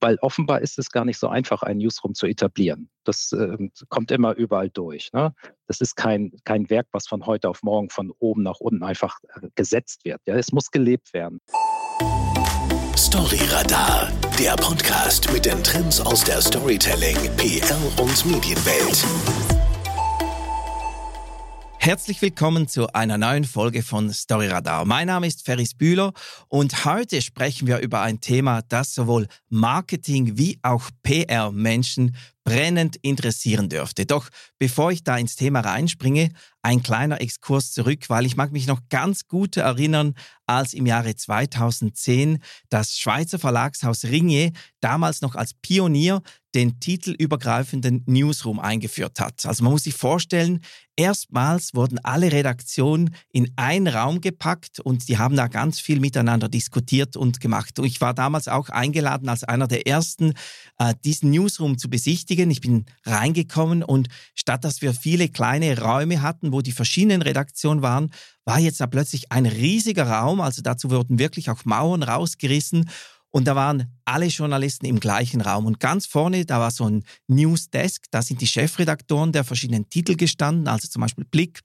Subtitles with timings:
[0.00, 2.90] weil offenbar ist es gar nicht so einfach, ein Newsroom zu etablieren.
[3.04, 3.56] Das äh,
[3.88, 5.12] kommt immer überall durch.
[5.12, 5.34] Ne?
[5.66, 9.18] Das ist kein, kein Werk, was von heute auf morgen von oben nach unten einfach
[9.34, 10.20] äh, gesetzt wird.
[10.26, 10.36] Ja?
[10.36, 11.40] Es muss gelebt werden.
[12.96, 19.57] Storyradar, der Podcast mit den Trends aus der Storytelling, PR und Medienwelt.
[21.80, 24.84] Herzlich willkommen zu einer neuen Folge von Storyradar.
[24.84, 26.12] Mein Name ist Ferris Bühler
[26.48, 33.68] und heute sprechen wir über ein Thema, das sowohl Marketing wie auch PR-Menschen brennend interessieren
[33.68, 34.06] dürfte.
[34.06, 36.30] Doch bevor ich da ins Thema reinspringe,
[36.62, 40.14] ein kleiner Exkurs zurück, weil ich mag mich noch ganz gut erinnern,
[40.46, 44.50] als im Jahre 2010 das Schweizer Verlagshaus Ringier
[44.80, 46.22] damals noch als Pionier
[46.54, 49.44] den titelübergreifenden Newsroom eingeführt hat.
[49.44, 50.60] Also man muss sich vorstellen,
[50.96, 56.48] erstmals wurden alle Redaktionen in einen Raum gepackt und die haben da ganz viel miteinander
[56.48, 57.78] diskutiert und gemacht.
[57.78, 60.32] Und ich war damals auch eingeladen als einer der ersten,
[60.78, 62.50] äh, diesen Newsroom zu besichtigen.
[62.50, 67.82] Ich bin reingekommen und statt dass wir viele kleine Räume hatten, wo die verschiedenen Redaktionen
[67.82, 68.10] waren,
[68.46, 70.40] war jetzt da plötzlich ein riesiger Raum.
[70.40, 72.88] Also dazu wurden wirklich auch Mauern rausgerissen
[73.30, 75.66] und da waren alle Journalisten im gleichen Raum.
[75.66, 80.16] Und ganz vorne, da war so ein Newsdesk, da sind die Chefredaktoren der verschiedenen Titel
[80.16, 81.60] gestanden, also zum Beispiel Blick,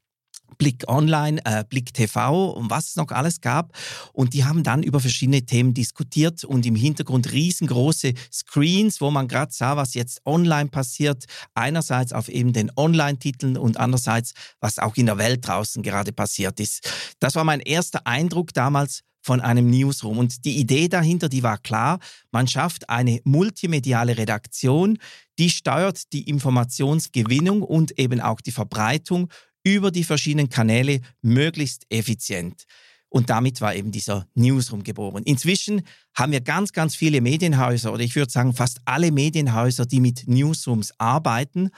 [0.57, 3.75] Blick Online, äh, Blick TV und was es noch alles gab.
[4.11, 9.27] Und die haben dann über verschiedene Themen diskutiert und im Hintergrund riesengroße Screens, wo man
[9.27, 11.25] gerade sah, was jetzt online passiert.
[11.55, 16.59] Einerseits auf eben den Online-Titeln und andererseits, was auch in der Welt draußen gerade passiert
[16.59, 16.91] ist.
[17.19, 20.17] Das war mein erster Eindruck damals von einem Newsroom.
[20.17, 21.99] Und die Idee dahinter, die war klar,
[22.31, 24.99] man schafft eine multimediale Redaktion,
[25.39, 29.31] die steuert die Informationsgewinnung und eben auch die Verbreitung
[29.63, 32.65] über die verschiedenen Kanäle möglichst effizient.
[33.07, 35.23] Und damit war eben dieser Newsroom geboren.
[35.23, 35.83] Inzwischen
[36.15, 40.27] haben wir ganz, ganz viele Medienhäuser oder ich würde sagen fast alle Medienhäuser, die mit
[40.27, 41.69] Newsrooms arbeiten.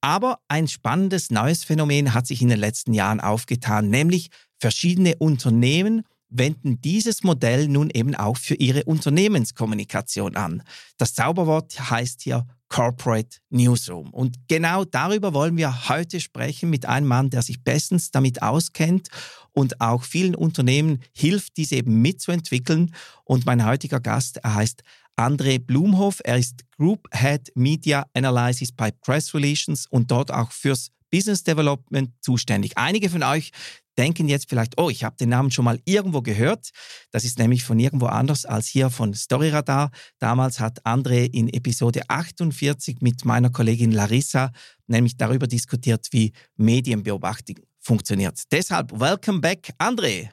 [0.00, 6.04] Aber ein spannendes neues Phänomen hat sich in den letzten Jahren aufgetan, nämlich verschiedene Unternehmen
[6.28, 10.62] wenden dieses Modell nun eben auch für ihre Unternehmenskommunikation an.
[10.98, 14.10] Das Zauberwort heißt hier Corporate Newsroom.
[14.10, 19.08] Und genau darüber wollen wir heute sprechen mit einem Mann, der sich bestens damit auskennt
[19.52, 22.94] und auch vielen Unternehmen hilft, diese eben mitzuentwickeln.
[23.24, 24.82] Und mein heutiger Gast, er heißt
[25.16, 26.20] André Blumhoff.
[26.24, 32.10] Er ist Group Head Media Analysis bei Press Relations und dort auch fürs Business Development
[32.20, 32.76] zuständig.
[32.76, 33.52] Einige von euch
[33.98, 36.70] denken jetzt vielleicht, oh, ich habe den Namen schon mal irgendwo gehört.
[37.10, 39.90] Das ist nämlich von irgendwo anders als hier von Storyradar.
[40.18, 44.52] Damals hat André in Episode 48 mit meiner Kollegin Larissa
[44.86, 48.40] nämlich darüber diskutiert, wie Medienbeobachtung funktioniert.
[48.52, 50.30] Deshalb, welcome back, André.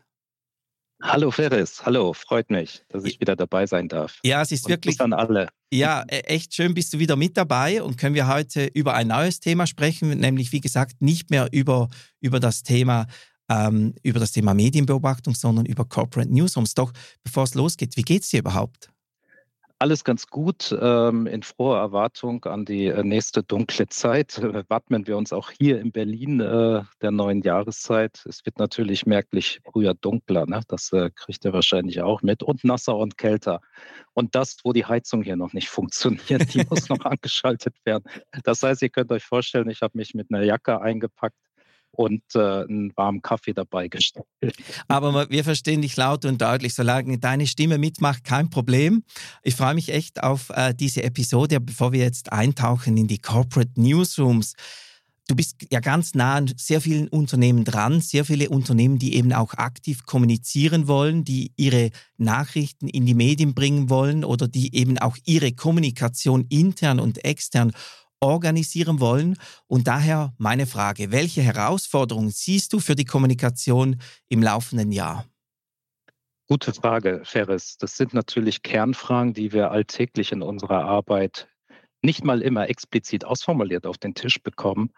[1.01, 4.19] Hallo Ferris, hallo, freut mich, dass ich wieder dabei sein darf.
[4.23, 5.01] Ja, es ist und wirklich.
[5.01, 5.49] an alle.
[5.69, 9.07] Ja, e, echt schön bist du wieder mit dabei und können wir heute über ein
[9.07, 11.89] neues Thema sprechen, nämlich wie gesagt nicht mehr über,
[12.21, 13.07] über das Thema
[13.49, 16.73] ähm, über das Thema Medienbeobachtung, sondern über Corporate Newsrooms.
[16.73, 16.91] Doch
[17.23, 18.89] bevor es losgeht, wie geht es dir überhaupt?
[19.83, 20.73] Alles ganz gut.
[20.79, 25.51] Ähm, in froher Erwartung an die äh, nächste dunkle Zeit äh, wappnen wir uns auch
[25.51, 28.23] hier in Berlin äh, der neuen Jahreszeit.
[28.25, 30.45] Es wird natürlich merklich früher dunkler.
[30.45, 30.61] Ne?
[30.69, 32.43] Das äh, kriegt ihr wahrscheinlich auch mit.
[32.43, 33.59] Und nasser und kälter.
[34.13, 38.05] Und das, wo die Heizung hier noch nicht funktioniert, die muss noch angeschaltet werden.
[38.45, 41.35] Das heißt, ihr könnt euch vorstellen, ich habe mich mit einer Jacke eingepackt
[41.95, 44.25] und äh, einen warmen Kaffee dabei gestellt.
[44.87, 46.73] Aber wir verstehen dich laut und deutlich.
[46.73, 49.03] Solange deine Stimme mitmacht, kein Problem.
[49.43, 51.59] Ich freue mich echt auf äh, diese Episode.
[51.61, 54.55] Bevor wir jetzt eintauchen in die Corporate Newsrooms,
[55.29, 59.31] Du bist ja ganz nah an sehr vielen Unternehmen dran, sehr viele Unternehmen, die eben
[59.31, 64.97] auch aktiv kommunizieren wollen, die ihre Nachrichten in die Medien bringen wollen oder die eben
[64.97, 67.71] auch ihre Kommunikation intern und extern
[68.23, 69.37] organisieren wollen.
[69.67, 73.97] Und daher meine Frage, welche Herausforderungen siehst du für die Kommunikation
[74.29, 75.25] im laufenden Jahr?
[76.47, 77.77] Gute Frage, Ferris.
[77.77, 81.47] Das sind natürlich Kernfragen, die wir alltäglich in unserer Arbeit
[82.01, 84.91] nicht mal immer explizit ausformuliert auf den Tisch bekommen,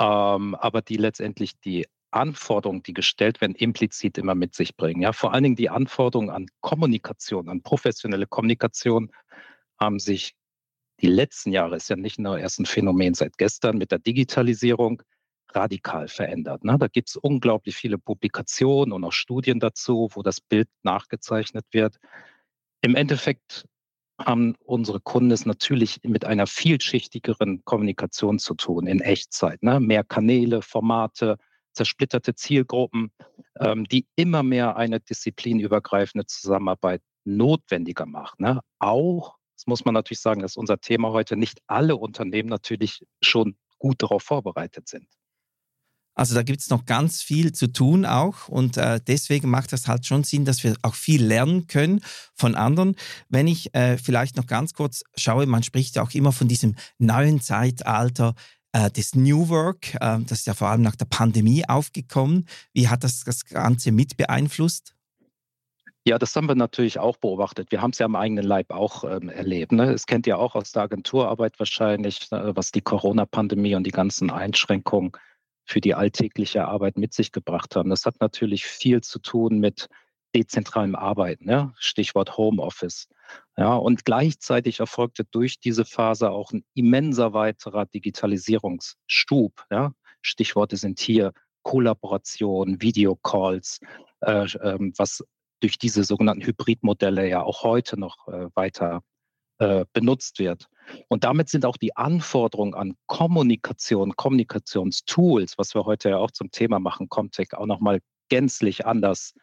[0.00, 5.02] ähm, aber die letztendlich die Anforderungen, die gestellt werden, implizit immer mit sich bringen.
[5.02, 9.10] Ja, vor allen Dingen die Anforderungen an Kommunikation, an professionelle Kommunikation
[9.80, 10.34] haben sich
[11.00, 15.02] die letzten Jahre ist ja nicht nur erst ein Phänomen seit gestern mit der Digitalisierung
[15.52, 16.64] radikal verändert.
[16.64, 16.76] Ne?
[16.78, 21.96] Da gibt es unglaublich viele Publikationen und auch Studien dazu, wo das Bild nachgezeichnet wird.
[22.80, 23.66] Im Endeffekt
[24.18, 29.62] haben unsere Kunden es natürlich mit einer vielschichtigeren Kommunikation zu tun in Echtzeit.
[29.62, 29.80] Ne?
[29.80, 31.36] Mehr Kanäle, Formate,
[31.72, 33.10] zersplitterte Zielgruppen,
[33.58, 38.38] ähm, die immer mehr eine disziplinübergreifende Zusammenarbeit notwendiger macht.
[38.38, 38.60] Ne?
[38.78, 41.36] Auch Das muss man natürlich sagen, das ist unser Thema heute.
[41.36, 45.06] Nicht alle Unternehmen natürlich schon gut darauf vorbereitet sind.
[46.16, 49.88] Also da gibt es noch ganz viel zu tun auch und äh, deswegen macht das
[49.88, 52.00] halt schon Sinn, dass wir auch viel lernen können
[52.34, 52.94] von anderen.
[53.28, 56.76] Wenn ich äh, vielleicht noch ganz kurz schaue, man spricht ja auch immer von diesem
[56.98, 58.34] neuen Zeitalter
[58.72, 62.46] äh, des New Work, äh, das ist ja vor allem nach der Pandemie aufgekommen.
[62.72, 64.93] Wie hat das das Ganze mit beeinflusst?
[66.06, 67.72] Ja, das haben wir natürlich auch beobachtet.
[67.72, 69.72] Wir haben es ja am eigenen Leib auch ähm, erlebt.
[69.72, 69.90] Ne?
[69.92, 74.30] Es kennt ja auch aus der Agenturarbeit wahrscheinlich, ne, was die Corona-Pandemie und die ganzen
[74.30, 75.12] Einschränkungen
[75.64, 77.88] für die alltägliche Arbeit mit sich gebracht haben.
[77.88, 79.88] Das hat natürlich viel zu tun mit
[80.34, 81.72] dezentralem Arbeiten, ja?
[81.78, 83.08] Stichwort Homeoffice.
[83.56, 89.64] Ja, und gleichzeitig erfolgte durch diese Phase auch ein immenser weiterer Digitalisierungsstub.
[89.70, 89.92] Ja?
[90.20, 93.80] Stichworte sind hier Kollaboration, Videocalls,
[94.20, 95.24] äh, äh, was
[95.60, 99.02] durch diese sogenannten Hybridmodelle ja auch heute noch äh, weiter
[99.58, 100.68] äh, benutzt wird.
[101.08, 106.50] Und damit sind auch die Anforderungen an Kommunikation, Kommunikationstools, was wir heute ja auch zum
[106.50, 109.34] Thema machen, Comtech, auch nochmal gänzlich anders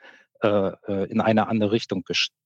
[0.42, 2.04] äh, äh, in eine andere Richtung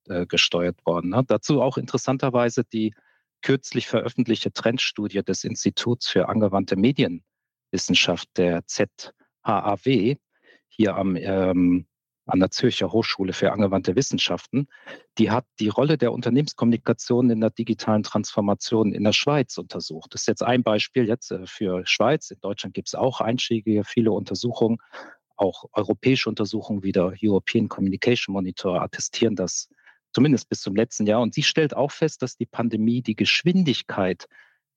[0.07, 1.11] äh, gesteuert worden.
[1.11, 1.23] Ne?
[1.27, 2.93] Dazu auch interessanterweise die
[3.41, 10.17] kürzlich veröffentlichte Trendstudie des Instituts für angewandte Medienwissenschaft der ZHAW
[10.67, 11.87] hier am ähm,
[12.25, 14.67] an der Zürcher Hochschule für angewandte Wissenschaften,
[15.17, 20.13] die hat die Rolle der Unternehmenskommunikation in der digitalen Transformation in der Schweiz untersucht.
[20.13, 22.31] Das ist jetzt ein Beispiel jetzt äh, für Schweiz.
[22.31, 24.77] In Deutschland gibt es auch einschlägige viele Untersuchungen,
[25.37, 29.69] auch europäische Untersuchungen wie der European Communication Monitor attestieren das
[30.13, 31.21] zumindest bis zum letzten Jahr.
[31.21, 34.27] Und sie stellt auch fest, dass die Pandemie die Geschwindigkeit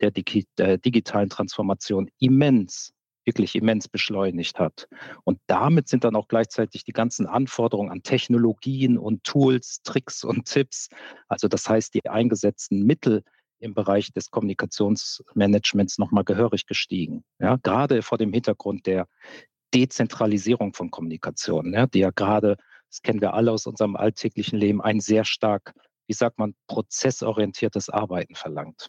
[0.01, 2.93] der, digitalen Transformation immens
[3.29, 4.89] wirklich immens beschleunigt hat.
[5.25, 10.47] Und damit sind dann auch gleichzeitig die ganzen Anforderungen an Technologien und Tools, Tricks und
[10.47, 10.89] Tipps,
[11.29, 13.23] also das heißt die eingesetzten Mittel
[13.61, 17.23] im Bereich des Kommunikationsmanagements nochmal gehörig gestiegen.
[17.39, 19.07] Ja, gerade vor dem Hintergrund der
[19.75, 22.57] Dezentralisierung von Kommunikation, ja, die ja gerade,
[22.89, 25.75] das kennen wir alle aus unserem alltäglichen Leben, ein sehr stark,
[26.07, 28.89] wie sagt man, prozessorientiertes Arbeiten verlangt.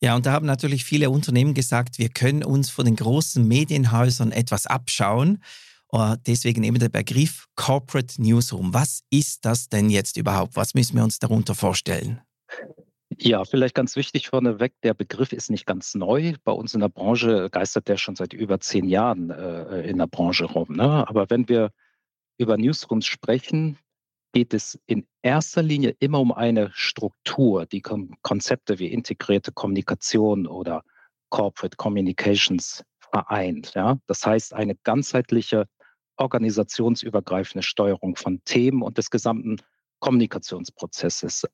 [0.00, 4.32] Ja, und da haben natürlich viele Unternehmen gesagt, wir können uns von den großen Medienhäusern
[4.32, 5.42] etwas abschauen.
[5.90, 8.74] Uh, deswegen eben der Begriff Corporate Newsroom.
[8.74, 10.54] Was ist das denn jetzt überhaupt?
[10.54, 12.20] Was müssen wir uns darunter vorstellen?
[13.16, 16.34] Ja, vielleicht ganz wichtig vorneweg, der Begriff ist nicht ganz neu.
[16.44, 20.06] Bei uns in der Branche geistert der schon seit über zehn Jahren äh, in der
[20.06, 20.68] Branche rum.
[20.76, 21.08] Ne?
[21.08, 21.70] Aber wenn wir
[22.36, 23.78] über Newsrooms sprechen,
[24.32, 30.82] geht es in erster Linie immer um eine Struktur, die Konzepte wie integrierte Kommunikation oder
[31.30, 33.72] Corporate Communications vereint.
[33.74, 33.98] Ja?
[34.06, 35.66] Das heißt, eine ganzheitliche
[36.16, 39.56] organisationsübergreifende Steuerung von Themen und des gesamten
[40.00, 41.46] Kommunikationsprozesses.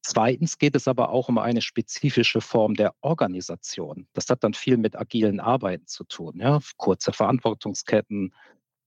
[0.00, 4.06] Zweitens geht es aber auch um eine spezifische Form der Organisation.
[4.12, 6.38] Das hat dann viel mit agilen Arbeiten zu tun.
[6.40, 6.60] Ja?
[6.76, 8.32] Kurze Verantwortungsketten,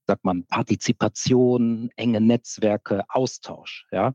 [0.07, 3.85] sagt man, Partizipation, enge Netzwerke, Austausch.
[3.91, 4.13] Ja?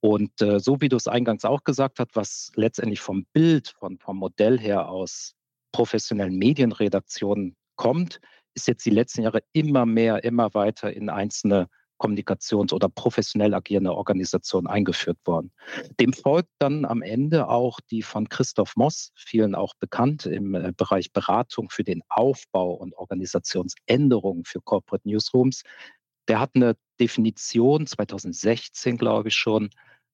[0.00, 3.98] Und äh, so wie du es eingangs auch gesagt hast, was letztendlich vom Bild, von,
[3.98, 5.34] vom Modell her aus
[5.72, 8.20] professionellen Medienredaktionen kommt,
[8.54, 13.94] ist jetzt die letzten Jahre immer mehr, immer weiter in einzelne kommunikations- oder professionell agierende
[13.94, 15.52] Organisation eingeführt worden.
[16.00, 20.72] Dem folgt dann am Ende auch die von Christoph Moss, vielen auch bekannt im äh,
[20.76, 25.62] Bereich Beratung für den Aufbau und Organisationsänderungen für Corporate Newsrooms.
[26.28, 29.70] Der hat eine Definition 2016, glaube ich, schon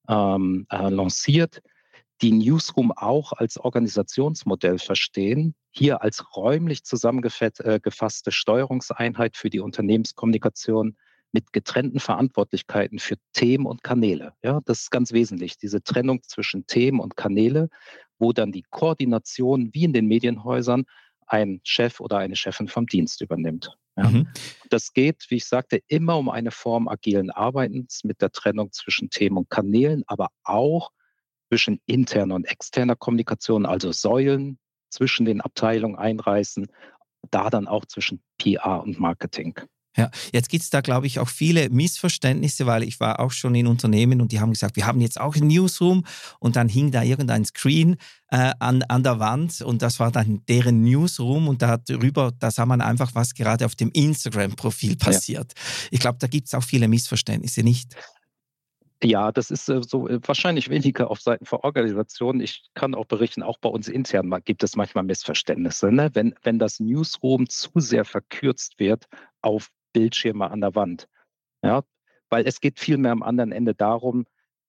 [0.07, 1.61] ähm, äh, lanciert,
[2.21, 10.95] die Newsroom auch als Organisationsmodell verstehen, hier als räumlich zusammengefasste äh, Steuerungseinheit für die Unternehmenskommunikation
[11.35, 14.31] mit getrennten Verantwortlichkeiten für Themen und Kanäle.
[14.41, 17.67] Ja, das ist ganz wesentlich, diese Trennung zwischen Themen und Kanäle,
[18.17, 20.85] wo dann die Koordination wie in den Medienhäusern
[21.27, 23.77] ein Chef oder eine Chefin vom Dienst übernimmt.
[23.97, 24.09] Ja.
[24.09, 24.27] Mhm.
[24.69, 29.09] Das geht, wie ich sagte, immer um eine Form agilen Arbeitens mit der Trennung zwischen
[29.09, 30.91] Themen und Kanälen, aber auch
[31.49, 34.57] zwischen interner und externer Kommunikation, also Säulen
[34.89, 36.67] zwischen den Abteilungen einreißen,
[37.29, 39.59] da dann auch zwischen PR und Marketing.
[39.97, 43.55] Ja, jetzt gibt es da, glaube ich, auch viele Missverständnisse, weil ich war auch schon
[43.55, 46.03] in Unternehmen und die haben gesagt, wir haben jetzt auch ein Newsroom
[46.39, 47.95] und dann hing da irgendein Screen
[48.29, 52.65] äh, an, an der Wand und das war dann deren Newsroom und darüber, da sah
[52.65, 55.53] man einfach, was gerade auf dem Instagram-Profil passiert.
[55.55, 55.87] Ja.
[55.91, 57.95] Ich glaube, da gibt es auch viele Missverständnisse, nicht?
[59.03, 62.41] Ja, das ist äh, so äh, wahrscheinlich weniger auf Seiten von Organisationen.
[62.41, 65.91] Ich kann auch berichten, auch bei uns intern gibt es manchmal Missverständnisse.
[65.91, 66.09] Ne?
[66.13, 69.05] Wenn, wenn das Newsroom zu sehr verkürzt wird
[69.41, 71.07] auf Bildschirme an der Wand.
[71.63, 71.83] Ja,
[72.29, 74.25] weil es geht vielmehr am anderen Ende darum,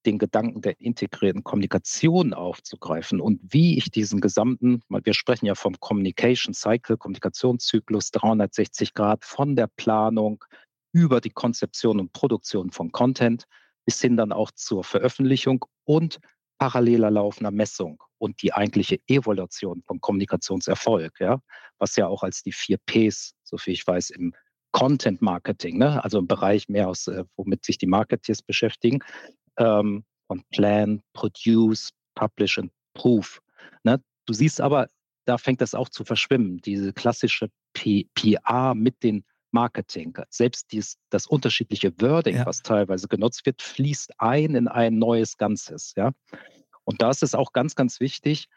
[0.06, 5.74] den Gedanken der integrierten Kommunikation aufzugreifen und wie ich diesen gesamten, wir sprechen ja vom
[5.80, 10.44] Communication Cycle, Kommunikationszyklus 360 Grad von der Planung
[10.92, 13.46] über die Konzeption und Produktion von Content
[13.84, 16.20] bis hin dann auch zur Veröffentlichung und
[16.58, 21.40] paralleler laufender Messung und die eigentliche Evaluation von Kommunikationserfolg, ja,
[21.78, 24.32] was ja auch als die vier Ps, so viel ich weiß, im
[24.72, 29.00] Content Marketing, ne, also im Bereich mehr aus, äh, womit sich die Marketeers beschäftigen,
[29.56, 33.40] ähm, von Plan, Produce, Publish und Proof.
[33.84, 34.02] Ne?
[34.26, 34.88] Du siehst aber,
[35.24, 40.16] da fängt das auch zu verschwimmen, diese klassische P PR mit den Marketing.
[40.28, 42.46] Selbst dies, das unterschiedliche Wording, ja.
[42.46, 45.94] was teilweise genutzt wird, fließt ein in ein neues Ganzes.
[45.96, 46.12] Ja?
[46.84, 48.48] Und da ist es auch ganz, ganz wichtig,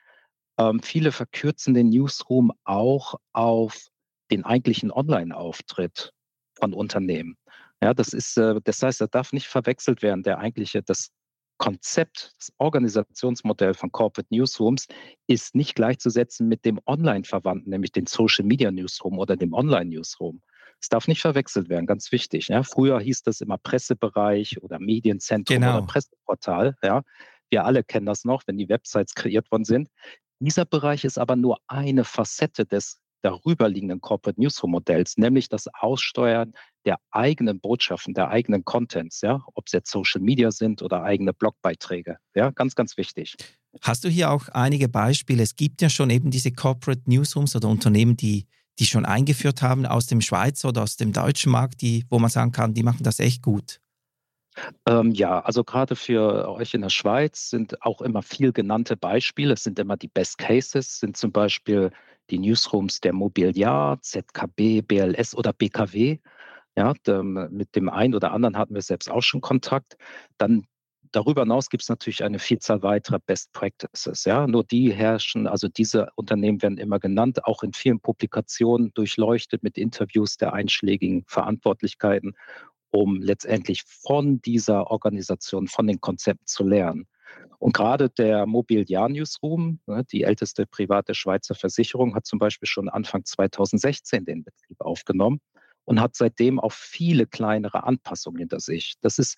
[0.57, 3.87] ähm, viele verkürzen den Newsroom auch auf
[4.31, 6.13] den eigentlichen Online-Auftritt
[6.59, 7.37] von Unternehmen.
[7.81, 10.23] Ja, das ist, äh, das heißt, er darf nicht verwechselt werden.
[10.23, 11.11] Der eigentliche, das
[11.57, 14.87] Konzept, das Organisationsmodell von Corporate Newsrooms
[15.27, 20.41] ist nicht gleichzusetzen mit dem Online-Verwandten, nämlich den Social Media Newsroom oder dem Online-Newsroom.
[20.81, 22.47] Es darf nicht verwechselt werden, ganz wichtig.
[22.47, 22.63] Ja.
[22.63, 25.77] Früher hieß das immer Pressebereich oder Medienzentrum genau.
[25.77, 26.75] oder Presseportal.
[26.81, 27.03] Ja.
[27.49, 29.89] Wir alle kennen das noch, wenn die Websites kreiert worden sind.
[30.39, 36.53] Dieser Bereich ist aber nur eine Facette des darüberliegenden Corporate Newsroom Modells, nämlich das Aussteuern
[36.85, 41.33] der eigenen Botschaften, der eigenen Contents, ja, ob es jetzt Social Media sind oder eigene
[41.33, 42.17] Blogbeiträge.
[42.35, 43.35] Ja, ganz, ganz wichtig.
[43.81, 45.43] Hast du hier auch einige Beispiele?
[45.43, 48.47] Es gibt ja schon eben diese Corporate Newsrooms oder Unternehmen, die,
[48.79, 52.29] die schon eingeführt haben aus dem Schweizer oder aus dem deutschen Markt, die, wo man
[52.29, 53.79] sagen kann, die machen das echt gut.
[54.87, 59.53] Ähm, ja, also gerade für euch in der Schweiz sind auch immer viel genannte Beispiele.
[59.53, 61.91] Es sind immer die Best Cases, sind zum Beispiel
[62.29, 66.19] die Newsrooms der Mobiliar, ZKB, BLS oder BKW.
[66.77, 66.93] Ja,
[67.49, 69.97] mit dem einen oder anderen hatten wir selbst auch schon Kontakt.
[70.37, 70.65] Dann
[71.11, 74.25] darüber hinaus gibt es natürlich eine Vielzahl weiterer Best Practices.
[74.25, 79.63] Ja, nur die herrschen, also diese Unternehmen werden immer genannt, auch in vielen Publikationen durchleuchtet
[79.63, 82.35] mit Interviews der einschlägigen Verantwortlichkeiten,
[82.91, 87.07] um letztendlich von dieser Organisation, von den Konzepten zu lernen.
[87.59, 92.87] Und gerade der Mobiliar Newsroom, ne, die älteste private Schweizer Versicherung, hat zum Beispiel schon
[92.87, 95.41] Anfang 2016 den Betrieb aufgenommen
[95.83, 98.95] und hat seitdem auch viele kleinere Anpassungen hinter sich.
[99.01, 99.37] Das ist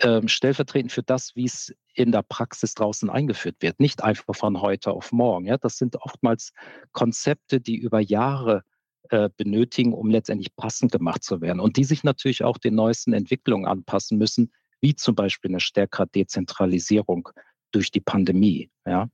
[0.00, 3.80] ähm, stellvertretend für das, wie es in der Praxis draußen eingeführt wird.
[3.80, 5.54] Nicht einfach von heute auf morgen.
[5.60, 6.52] Das sind oftmals
[6.92, 8.62] Konzepte, die über Jahre
[9.10, 13.12] äh, benötigen, um letztendlich passend gemacht zu werden und die sich natürlich auch den neuesten
[13.12, 17.28] Entwicklungen anpassen müssen, wie zum Beispiel eine stärkere Dezentralisierung
[17.72, 18.70] durch die Pandemie.
[18.86, 19.08] Ja.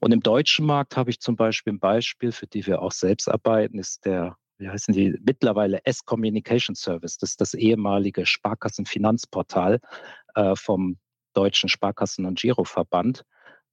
[0.00, 3.28] Und im deutschen Markt habe ich zum Beispiel ein Beispiel, für die wir auch selbst
[3.28, 7.18] arbeiten, ist der, wie heißen die, mittlerweile S-Communication Service.
[7.18, 9.80] Das ist das ehemalige Sparkassenfinanzportal
[10.34, 10.98] äh, vom
[11.34, 13.24] Deutschen Sparkassen- und Giroverband.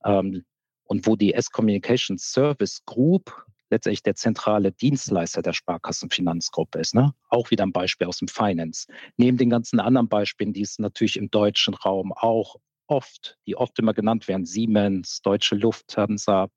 [0.05, 0.45] Ähm,
[0.83, 6.94] und wo die S-Communication Service Group letztendlich der zentrale Dienstleister der Sparkassenfinanzgruppe ist.
[6.94, 7.13] Ne?
[7.30, 8.88] Auch wieder ein Beispiel aus dem Finance.
[9.18, 13.80] Neben den ganzen anderen Beispielen, die es natürlich im deutschen Raum auch oft, die oft
[13.80, 16.50] immer genannt werden, Siemens, Deutsche Lufthansa,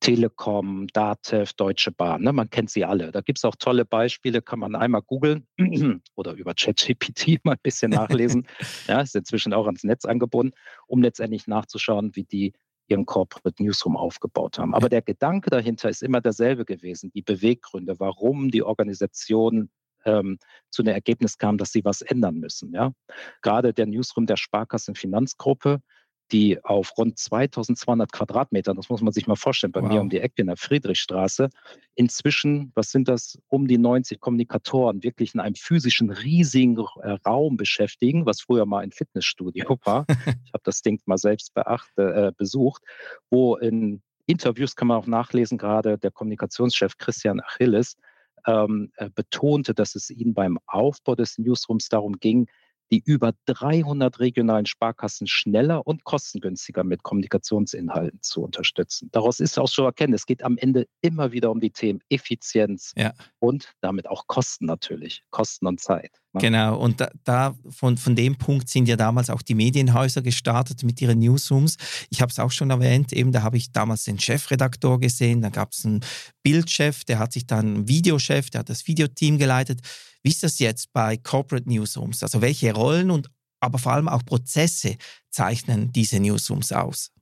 [0.00, 2.22] Telekom, Datev, Deutsche Bahn.
[2.22, 2.32] Ne?
[2.32, 3.12] Man kennt sie alle.
[3.12, 5.46] Da gibt es auch tolle Beispiele, kann man einmal googeln
[6.16, 8.46] oder über ChatGPT mal ein bisschen nachlesen.
[8.88, 10.54] ja, ist inzwischen auch ans Netz angebunden,
[10.86, 12.54] um letztendlich nachzuschauen, wie die
[12.90, 14.74] ihren Corporate Newsroom aufgebaut haben.
[14.74, 19.70] Aber der Gedanke dahinter ist immer derselbe gewesen, die Beweggründe, warum die Organisation
[20.04, 20.38] ähm,
[20.70, 22.72] zu dem Ergebnis kam, dass sie was ändern müssen.
[22.72, 22.92] Ja?
[23.42, 25.80] Gerade der Newsroom der Sparkassen Finanzgruppe
[26.32, 29.88] die auf rund 2200 Quadratmetern, das muss man sich mal vorstellen, bei wow.
[29.88, 31.50] mir um die Ecke in der Friedrichstraße,
[31.94, 37.56] inzwischen, was sind das, um die 90 Kommunikatoren wirklich in einem physischen riesigen äh, Raum
[37.56, 40.06] beschäftigen, was früher mal ein Fitnessstudio war.
[40.44, 42.82] ich habe das Ding mal selbst beacht, äh, besucht,
[43.30, 47.96] wo in Interviews kann man auch nachlesen, gerade der Kommunikationschef Christian Achilles
[48.46, 52.46] ähm, äh, betonte, dass es ihm beim Aufbau des Newsrooms darum ging,
[52.90, 59.08] die über 300 regionalen Sparkassen schneller und kostengünstiger mit Kommunikationsinhalten zu unterstützen.
[59.12, 62.92] Daraus ist auch schon erkennen, es geht am Ende immer wieder um die Themen Effizienz
[62.96, 63.12] ja.
[63.38, 66.20] und damit auch Kosten natürlich, Kosten und Zeit.
[66.32, 66.40] Ne?
[66.40, 70.84] Genau, und da, da, von, von dem Punkt sind ja damals auch die Medienhäuser gestartet
[70.84, 71.76] mit ihren Newsrooms.
[72.10, 75.48] Ich habe es auch schon erwähnt, eben da habe ich damals den Chefredaktor gesehen, da
[75.48, 76.00] gab es einen
[76.42, 79.80] Bildchef, der hat sich dann einen Videochef, der hat das Videoteam geleitet.
[80.22, 82.22] Wie ist das jetzt bei Corporate Newsrooms?
[82.22, 84.96] Also welche Rollen und aber vor allem auch Prozesse
[85.30, 87.12] zeichnen diese Newsrooms aus?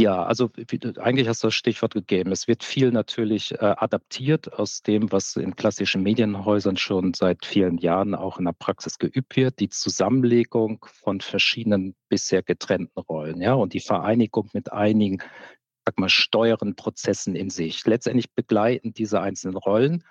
[0.00, 0.50] Ja, also
[0.98, 2.32] eigentlich hast du das Stichwort gegeben.
[2.32, 7.76] Es wird viel natürlich äh, adaptiert aus dem, was in klassischen Medienhäusern schon seit vielen
[7.76, 13.52] Jahren auch in der Praxis geübt wird, die Zusammenlegung von verschiedenen bisher getrennten Rollen, ja,
[13.52, 15.18] und die Vereinigung mit einigen,
[15.84, 17.84] sag mal, steuernden Prozessen in sich.
[17.86, 20.04] Letztendlich begleiten diese einzelnen Rollen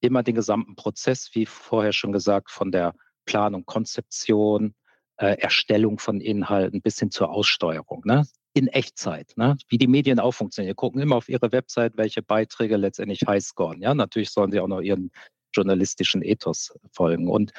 [0.00, 2.94] immer den gesamten Prozess, wie vorher schon gesagt, von der
[3.26, 4.74] Planung, Konzeption,
[5.16, 8.02] äh, Erstellung von Inhalten bis hin zur Aussteuerung.
[8.04, 8.24] Ne?
[8.52, 9.56] in Echtzeit, ne?
[9.68, 10.72] wie die Medien auch funktionieren.
[10.72, 13.80] Die gucken immer auf ihre Website, welche Beiträge letztendlich highscoren.
[13.80, 15.10] Ja, natürlich sollen sie auch noch ihren
[15.54, 17.28] journalistischen Ethos folgen.
[17.28, 17.52] Und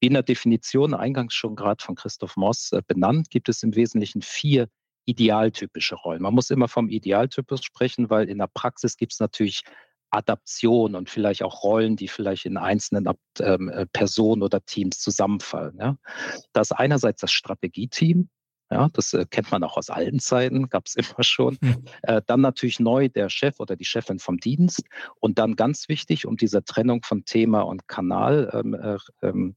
[0.00, 3.74] wie in der Definition eingangs schon gerade von Christoph Moss äh, benannt, gibt es im
[3.74, 4.68] Wesentlichen vier
[5.06, 6.22] idealtypische Rollen.
[6.22, 9.62] Man muss immer vom Idealtypus sprechen, weil in der Praxis gibt es natürlich
[10.14, 13.08] Adaption und vielleicht auch Rollen, die vielleicht in einzelnen
[13.40, 15.76] ähm, äh, Personen oder Teams zusammenfallen.
[15.78, 15.96] Ja.
[16.52, 18.28] Das ist einerseits das Strategieteam,
[18.70, 21.58] ja, das äh, kennt man auch aus alten Zeiten, gab es immer schon.
[21.60, 21.84] Mhm.
[22.02, 24.82] Äh, dann natürlich neu der Chef oder die Chefin vom Dienst.
[25.20, 29.56] Und dann ganz wichtig, um diese Trennung von Thema und Kanal ähm, äh, ähm,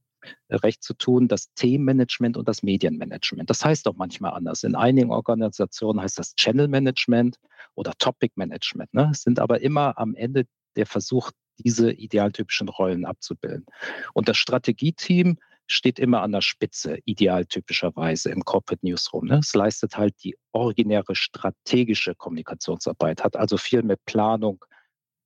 [0.50, 3.48] recht zu tun, das Themenmanagement und das Medienmanagement.
[3.50, 4.64] Das heißt auch manchmal anders.
[4.64, 7.36] In einigen Organisationen heißt das Channel Management
[7.74, 8.92] oder Topic Management.
[8.94, 9.08] Ne?
[9.12, 10.46] Es sind aber immer am Ende
[10.76, 13.66] der Versuch, diese idealtypischen Rollen abzubilden.
[14.14, 19.26] Und das Strategieteam steht immer an der Spitze, idealtypischerweise im Corporate Newsroom.
[19.26, 19.38] Ne?
[19.38, 24.64] Es leistet halt die originäre strategische Kommunikationsarbeit, hat also viel mit Planung,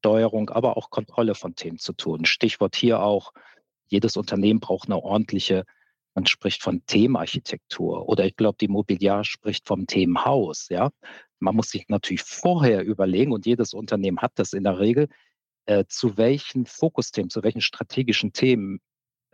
[0.00, 2.24] Steuerung, aber auch Kontrolle von Themen zu tun.
[2.24, 3.32] Stichwort hier auch,
[3.92, 5.64] jedes Unternehmen braucht eine ordentliche,
[6.14, 10.68] man spricht von Themenarchitektur oder ich glaube, die Mobiliar spricht vom Themenhaus.
[10.68, 10.90] Ja?
[11.38, 15.08] Man muss sich natürlich vorher überlegen und jedes Unternehmen hat das in der Regel,
[15.66, 18.80] äh, zu welchen Fokusthemen, zu welchen strategischen Themen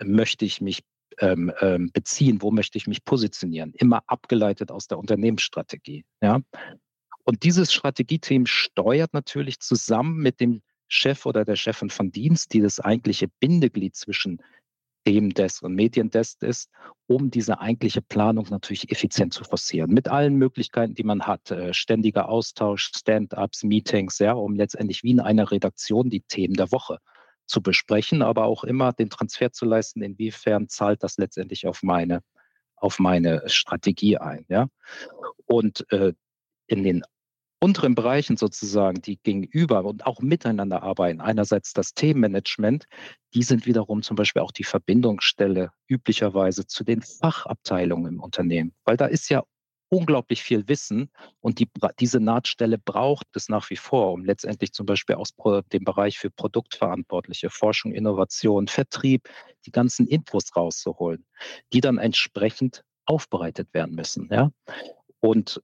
[0.02, 0.80] möchte ich mich
[1.20, 6.04] ähm, ähm, beziehen, wo möchte ich mich positionieren, immer abgeleitet aus der Unternehmensstrategie.
[6.20, 6.40] Ja?
[7.24, 12.60] Und dieses Strategieteam steuert natürlich zusammen mit dem Chef oder der Chefin von Dienst, die
[12.60, 14.42] das eigentliche Bindeglied zwischen
[15.06, 16.70] dem Desk und Mediendesk ist,
[17.06, 19.90] um diese eigentliche Planung natürlich effizient zu forcieren.
[19.90, 21.50] Mit allen Möglichkeiten, die man hat.
[21.50, 26.72] Äh, ständiger Austausch, Stand-ups, Meetings, ja, um letztendlich wie in einer Redaktion die Themen der
[26.72, 26.98] Woche
[27.46, 32.20] zu besprechen, aber auch immer den Transfer zu leisten, inwiefern zahlt das letztendlich auf meine,
[32.76, 34.44] auf meine Strategie ein.
[34.48, 34.68] Ja?
[35.46, 36.12] Und äh,
[36.66, 37.02] in den
[37.60, 42.86] unteren Bereichen sozusagen, die gegenüber und auch miteinander arbeiten, einerseits das Themenmanagement,
[43.34, 48.96] die sind wiederum zum Beispiel auch die Verbindungsstelle üblicherweise zu den Fachabteilungen im Unternehmen, weil
[48.96, 49.42] da ist ja
[49.90, 51.68] unglaublich viel Wissen und die,
[51.98, 55.34] diese Nahtstelle braucht es nach wie vor, um letztendlich zum Beispiel aus
[55.72, 59.28] dem Bereich für Produktverantwortliche, Forschung, Innovation, Vertrieb,
[59.66, 61.24] die ganzen Infos rauszuholen,
[61.72, 64.28] die dann entsprechend aufbereitet werden müssen.
[64.30, 64.50] Ja?
[65.20, 65.62] Und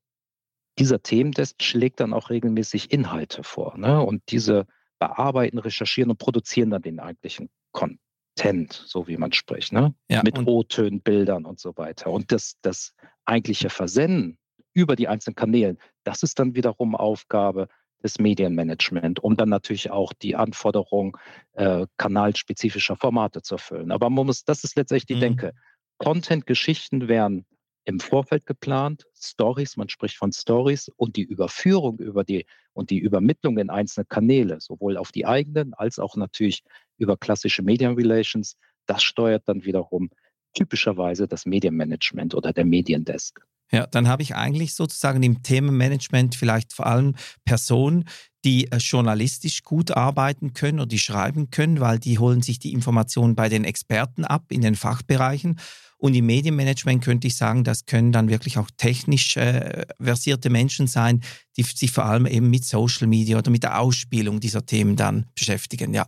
[0.78, 3.76] dieser Themendesk schlägt dann auch regelmäßig Inhalte vor.
[3.78, 4.02] Ne?
[4.02, 4.66] Und diese
[4.98, 9.94] bearbeiten, recherchieren und produzieren dann den eigentlichen Content, so wie man spricht, ne?
[10.08, 12.10] Ja, mit O-Tönen, Bildern und so weiter.
[12.10, 14.38] Und das, das eigentliche Versenden
[14.72, 17.68] über die einzelnen Kanäle, das ist dann wiederum Aufgabe
[18.02, 21.16] des Medienmanagement, um dann natürlich auch die Anforderung
[21.52, 23.90] äh, kanalspezifischer Formate zu erfüllen.
[23.90, 25.20] Aber man muss, das ist letztendlich die mhm.
[25.20, 25.52] Denke.
[25.98, 27.46] Content-Geschichten werden
[27.84, 32.98] im Vorfeld geplant, Stories, man spricht von Stories und die Überführung über die und die
[32.98, 36.62] Übermittlung in einzelne Kanäle, sowohl auf die eigenen als auch natürlich
[36.96, 40.10] über klassische Media Relations, das steuert dann wiederum
[40.54, 43.40] typischerweise das Medienmanagement oder der Mediendesk.
[43.70, 48.04] Ja, dann habe ich eigentlich sozusagen im Themenmanagement vielleicht vor allem Personen,
[48.44, 52.72] die äh, journalistisch gut arbeiten können oder die schreiben können, weil die holen sich die
[52.72, 55.58] Informationen bei den Experten ab in den Fachbereichen.
[56.04, 60.86] Und im Medienmanagement könnte ich sagen, das können dann wirklich auch technisch äh, versierte Menschen
[60.86, 61.22] sein,
[61.56, 65.24] die sich vor allem eben mit Social Media oder mit der Ausspielung dieser Themen dann
[65.34, 66.06] beschäftigen, ja.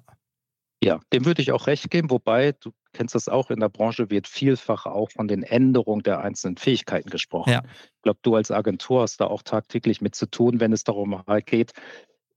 [0.85, 4.11] Ja, dem würde ich auch recht geben, wobei du kennst das auch, in der Branche
[4.11, 7.55] wird vielfach auch von den Änderungen der einzelnen Fähigkeiten gesprochen.
[7.55, 7.63] Ja.
[7.65, 11.23] Ich glaube, du als Agentur hast da auch tagtäglich mit zu tun, wenn es darum
[11.47, 11.73] geht,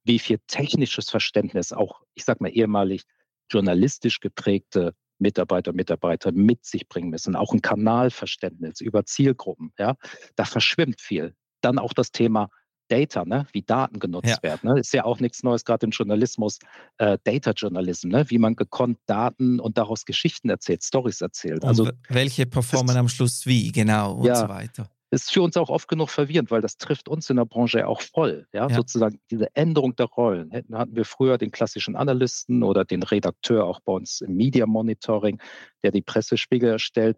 [0.06, 3.04] wie viel technisches Verständnis auch, ich sag mal, ehemalig
[3.52, 7.36] journalistisch geprägte Mitarbeiter und Mitarbeiter mit sich bringen müssen.
[7.36, 9.72] Auch ein Kanalverständnis über Zielgruppen.
[9.78, 9.96] Ja,
[10.36, 11.36] da verschwimmt viel.
[11.62, 12.50] Dann auch das Thema
[12.90, 13.46] Data, ne?
[13.54, 14.38] wie Daten genutzt ja.
[14.42, 14.74] werden.
[14.74, 14.80] Ne?
[14.80, 16.60] Ist ja auch nichts Neues, gerade im Journalismus,
[16.98, 18.30] äh, Data Journalism, ne?
[18.30, 21.64] wie man gekonnt Daten und daraus Geschichten erzählt, Stories erzählt.
[21.64, 24.90] Also welche performen am Schluss wie, genau und ja, so weiter.
[25.12, 28.02] Ist für uns auch oft genug verwirrend, weil das trifft uns in der Branche auch
[28.02, 28.48] voll.
[28.54, 28.76] Ja, ja.
[28.76, 30.52] sozusagen diese Änderung der Rollen.
[30.52, 34.68] Hätten, hatten wir früher den klassischen Analysten oder den Redakteur auch bei uns im Media
[34.68, 35.42] Monitoring,
[35.84, 37.18] der die Pressespiegel erstellt.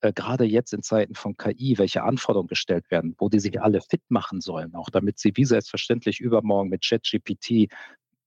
[0.00, 3.80] Äh, gerade jetzt in Zeiten von KI, welche Anforderungen gestellt werden, wo die sich alle
[3.80, 7.72] fit machen sollen, auch damit sie wie selbstverständlich übermorgen mit ChatGPT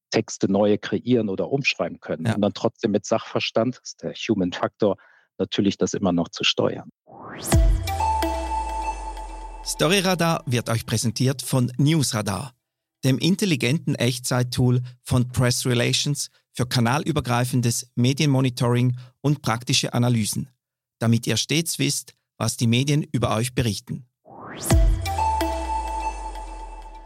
[0.10, 2.36] Texte neue kreieren oder umschreiben können ja.
[2.36, 4.95] und dann trotzdem mit Sachverstand, das ist der Human Factor,
[5.39, 6.89] natürlich das immer noch zu steuern.
[9.65, 12.54] Storyradar wird euch präsentiert von Newsradar,
[13.06, 20.49] dem intelligenten Echtzeit-Tool von Press Relations für kanalübergreifendes Medienmonitoring und praktische Analysen,
[20.99, 24.06] damit ihr stets wisst, was die Medien über euch berichten.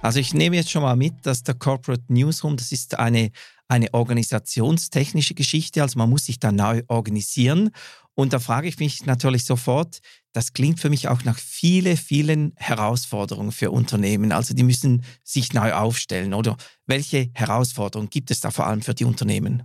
[0.02, 3.32] Also ich nehme jetzt schon mal mit, dass der Corporate Newsroom, das ist eine,
[3.68, 7.70] eine organisationstechnische Geschichte, also man muss sich da neu organisieren.
[8.20, 10.00] Und da frage ich mich natürlich sofort,
[10.34, 14.32] das klingt für mich auch nach vielen, vielen Herausforderungen für Unternehmen.
[14.32, 16.58] Also die müssen sich neu aufstellen, oder?
[16.88, 19.64] Welche Herausforderungen gibt es da vor allem für die Unternehmen?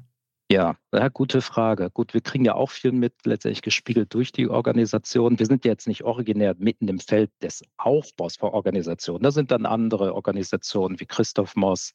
[0.50, 1.88] Ja, ja, gute Frage.
[1.94, 5.38] Gut, wir kriegen ja auch viel mit, letztendlich gespiegelt durch die Organisation.
[5.38, 9.22] Wir sind jetzt nicht originär mitten im Feld des Aufbaus von Organisationen.
[9.22, 11.94] Da sind dann andere Organisationen wie Christoph Moss,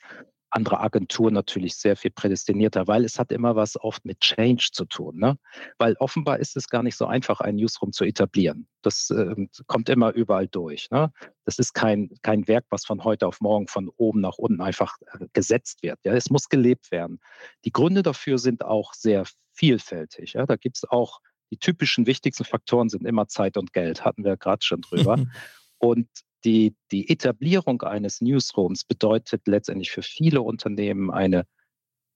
[0.50, 4.86] andere Agenturen natürlich sehr viel prädestinierter, weil es hat immer was oft mit Change zu
[4.86, 5.18] tun.
[5.18, 5.38] Ne?
[5.78, 8.68] Weil offenbar ist es gar nicht so einfach, ein Newsroom zu etablieren.
[8.82, 9.36] Das äh,
[9.68, 10.90] kommt immer überall durch.
[10.90, 11.12] Ne?
[11.46, 14.98] Das ist kein, kein Werk, was von heute auf morgen von oben nach unten einfach
[15.20, 16.00] äh, gesetzt wird.
[16.04, 16.14] Ja?
[16.14, 17.20] Es muss gelebt werden.
[17.66, 20.34] Die Gründe dafür sind auch sehr vielfältig.
[20.34, 20.46] Ja?
[20.46, 21.20] Da gibt es auch
[21.52, 25.18] die typischen wichtigsten Faktoren sind immer Zeit und Geld, hatten wir gerade schon drüber.
[25.80, 26.08] und
[26.46, 31.46] die, die Etablierung eines Newsrooms bedeutet letztendlich für viele Unternehmen eine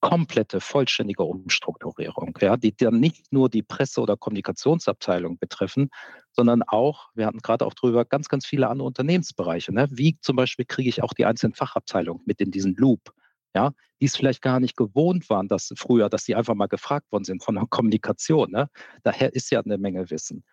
[0.02, 5.89] komplette, vollständige Umstrukturierung, ja, die dann nicht nur die Presse- oder Kommunikationsabteilung betreffen,
[6.32, 9.71] sondern auch, wir hatten gerade auch drüber, ganz, ganz viele andere Unternehmensbereiche.
[9.71, 9.88] Ne?
[9.91, 13.13] Wie zum Beispiel kriege ich auch die einzelnen Fachabteilungen mit in diesen Loop,
[13.56, 17.12] ja, die es vielleicht gar nicht gewohnt waren, dass früher, dass sie einfach mal gefragt
[17.12, 18.52] worden sind von der Kommunikation.
[18.52, 18.69] Ne?
[19.04, 20.43] Daher ist ja eine Menge Wissen.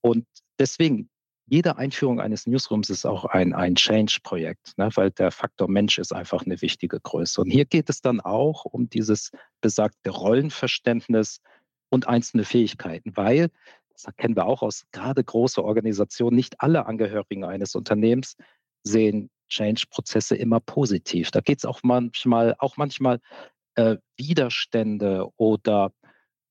[0.00, 0.26] Und
[0.58, 1.10] deswegen
[1.48, 6.12] jede Einführung eines Newsrooms ist auch ein, ein Change-Projekt, ne, weil der Faktor Mensch ist
[6.12, 7.40] einfach eine wichtige Größe.
[7.40, 9.30] Und hier geht es dann auch um dieses
[9.60, 11.40] besagte Rollenverständnis
[11.88, 13.50] und einzelne Fähigkeiten, weil,
[13.90, 18.36] das kennen wir auch aus gerade große Organisationen, nicht alle Angehörigen eines Unternehmens
[18.82, 21.30] sehen Change-Prozesse immer positiv.
[21.30, 23.20] Da geht es auch manchmal, auch manchmal
[23.76, 25.92] äh, Widerstände oder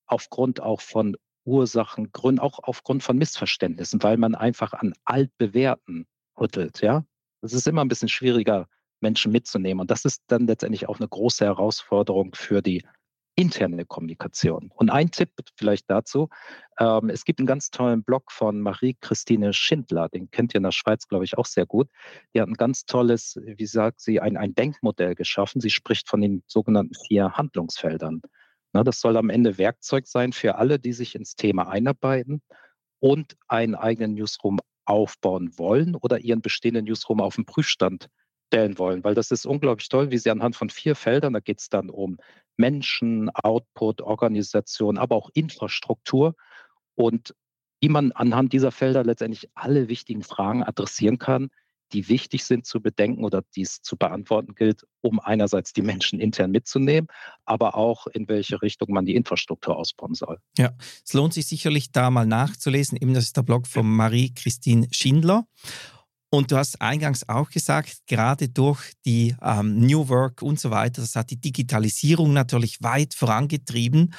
[0.08, 6.06] aufgrund auch von Ursachen, Gründen, auch aufgrund von Missverständnissen, weil man einfach an altbewährten
[6.40, 7.06] rüttelt, ja.
[7.42, 8.68] Es ist immer ein bisschen schwieriger,
[9.02, 9.82] Menschen mitzunehmen.
[9.82, 12.84] Und das ist dann letztendlich auch eine große Herausforderung für die
[13.36, 14.72] interne Kommunikation.
[14.74, 16.30] Und ein Tipp vielleicht dazu,
[16.80, 20.72] ähm, es gibt einen ganz tollen Blog von Marie-Christine Schindler, den kennt ihr in der
[20.72, 21.90] Schweiz, glaube ich, auch sehr gut.
[22.34, 25.60] Die hat ein ganz tolles, wie sagt sie, ein, ein Denkmodell geschaffen.
[25.60, 28.22] Sie spricht von den sogenannten vier Handlungsfeldern.
[28.76, 32.42] Ne, das soll am Ende Werkzeug sein für alle, die sich ins Thema einarbeiten
[33.00, 38.10] und einen eigenen Newsroom aufbauen wollen oder ihren bestehenden Newsroom auf den Prüfstand
[38.48, 41.62] stellen wollen, weil das ist unglaublich toll, wie sie anhand von vier Feldern, da geht
[41.62, 42.18] es dann um
[42.58, 46.36] Menschen, Output, Organisation, aber auch Infrastruktur
[46.96, 47.34] und
[47.80, 51.48] wie man anhand dieser Felder letztendlich alle wichtigen Fragen adressieren kann,
[51.94, 56.20] die wichtig sind zu bedenken oder die es zu beantworten gilt, um einerseits die Menschen
[56.20, 57.08] intern mitzunehmen,
[57.46, 60.40] aber auch in welche Richtung man die Infrastruktur ausbauen soll.
[60.58, 60.74] Ja,
[61.06, 62.98] es lohnt sich sicherlich da mal nachzulesen.
[63.00, 65.46] Eben das ist der Blog von Marie-Christine Schindler.
[66.30, 71.02] Und du hast eingangs auch gesagt, gerade durch die ähm, New Work und so weiter,
[71.02, 74.14] das hat die Digitalisierung natürlich weit vorangetrieben.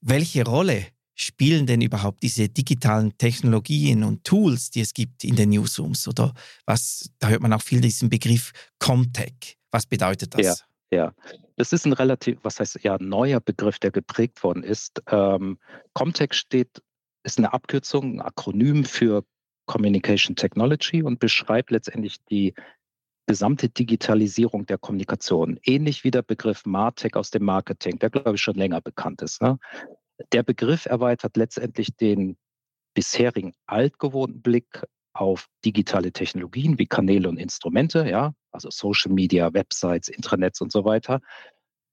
[0.00, 5.50] Welche Rolle spielen denn überhaupt diese digitalen Technologien und Tools, die es gibt in den
[5.50, 6.08] Newsrooms?
[6.08, 6.34] Oder
[6.66, 9.56] was, da hört man auch viel diesen Begriff Comtech.
[9.70, 10.46] Was bedeutet das?
[10.46, 10.54] Ja.
[10.92, 11.14] Ja,
[11.56, 15.02] das ist ein relativ, was heißt ja, neuer Begriff, der geprägt worden ist.
[15.10, 15.58] Ähm,
[15.94, 16.82] Comtech steht,
[17.22, 19.24] ist eine Abkürzung, ein Akronym für
[19.64, 22.52] Communication Technology und beschreibt letztendlich die
[23.26, 25.58] gesamte Digitalisierung der Kommunikation.
[25.64, 29.40] Ähnlich wie der Begriff Martech aus dem Marketing, der glaube ich schon länger bekannt ist.
[29.40, 29.58] Ne?
[30.32, 32.36] Der Begriff erweitert letztendlich den
[32.94, 40.08] bisherigen altgewohnten Blick auf digitale Technologien wie Kanäle und Instrumente, ja, also Social Media, Websites,
[40.08, 41.20] Intranets und so weiter,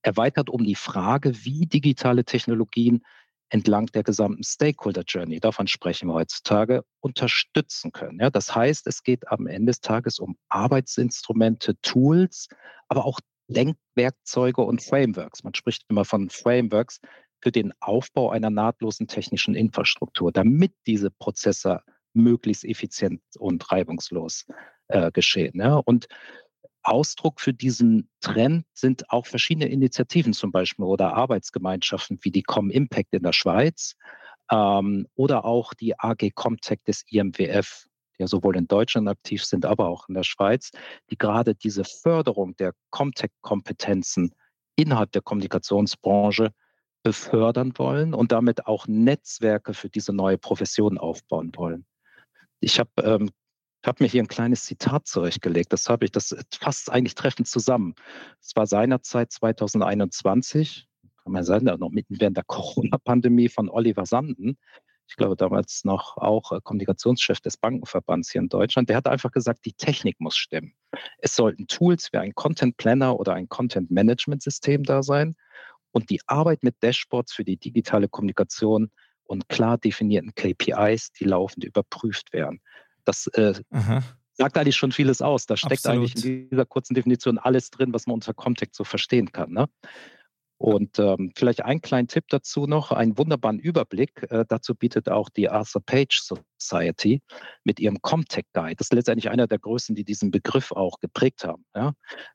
[0.01, 3.03] erweitert um die Frage, wie digitale Technologien
[3.49, 8.19] entlang der gesamten Stakeholder Journey, davon sprechen wir heutzutage, unterstützen können.
[8.19, 12.47] Ja, das heißt, es geht am Ende des Tages um Arbeitsinstrumente, Tools,
[12.87, 15.43] aber auch Lenkwerkzeuge und Frameworks.
[15.43, 16.99] Man spricht immer von Frameworks,
[17.41, 21.81] für den Aufbau einer nahtlosen technischen Infrastruktur, damit diese Prozesse
[22.13, 24.45] möglichst effizient und reibungslos
[24.87, 25.59] äh, geschehen.
[25.59, 25.75] Ja?
[25.75, 26.07] Und
[26.83, 32.69] Ausdruck für diesen Trend sind auch verschiedene Initiativen zum Beispiel oder Arbeitsgemeinschaften wie die Com
[32.69, 33.95] Impact in der Schweiz
[34.51, 37.85] ähm, oder auch die AG Comtech des IMWF,
[38.17, 40.71] die ja sowohl in Deutschland aktiv sind, aber auch in der Schweiz,
[41.09, 44.33] die gerade diese Förderung der Comtech-Kompetenzen
[44.75, 46.53] innerhalb der Kommunikationsbranche
[47.03, 51.85] befördern wollen und damit auch Netzwerke für diese neue Profession aufbauen wollen.
[52.59, 53.29] Ich habe ähm,
[53.85, 55.71] habe mir hier ein kleines Zitat zurechtgelegt.
[55.71, 57.95] Das habe ich, das fasst eigentlich treffend zusammen.
[58.41, 60.87] Es war seinerzeit 2021,
[61.23, 64.57] kann man sagen, noch mitten während der Corona-Pandemie von Oliver Sanden.
[65.07, 68.89] Ich glaube, damals noch auch äh, Kommunikationschef des Bankenverbands hier in Deutschland.
[68.89, 70.75] Der hat einfach gesagt, die Technik muss stimmen.
[71.17, 75.35] Es sollten Tools wie ein Content Planner oder ein Content Management System da sein
[75.91, 78.91] und die Arbeit mit Dashboards für die digitale Kommunikation
[79.23, 82.61] und klar definierten KPIs, die laufend überprüft werden.
[83.05, 83.53] Das äh,
[84.33, 85.45] sagt eigentlich schon vieles aus.
[85.45, 86.09] Da steckt Absolut.
[86.11, 89.51] eigentlich in dieser kurzen Definition alles drin, was man unter Context so verstehen kann.
[89.51, 89.67] Ne?
[90.59, 94.29] Und ähm, vielleicht ein kleinen Tipp dazu noch, einen wunderbaren Überblick.
[94.29, 96.21] Äh, dazu bietet auch die Arthur Page
[96.57, 97.21] Society
[97.63, 98.75] mit ihrem Comtech Guide.
[98.75, 101.63] Das ist letztendlich einer der größten, die diesen Begriff auch geprägt haben.
[101.73, 101.93] Ja?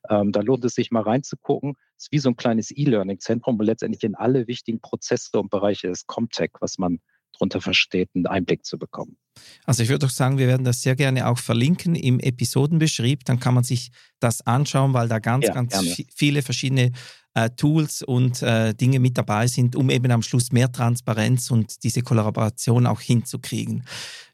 [0.09, 1.75] Ähm, da lohnt es sich mal reinzugucken.
[1.97, 5.87] Es ist wie so ein kleines E-Learning-Zentrum, wo letztendlich in alle wichtigen Prozesse und Bereiche
[5.87, 6.97] des Comtech, was man
[7.33, 9.17] darunter versteht, einen Einblick zu bekommen.
[9.65, 13.23] Also ich würde doch sagen, wir werden das sehr gerne auch verlinken im Episodenbeschrieb.
[13.25, 15.95] Dann kann man sich das anschauen, weil da ganz, ja, ganz gerne.
[16.15, 16.91] viele verschiedene
[17.35, 21.83] äh, Tools und äh, Dinge mit dabei sind, um eben am Schluss mehr Transparenz und
[21.83, 23.83] diese Kollaboration auch hinzukriegen.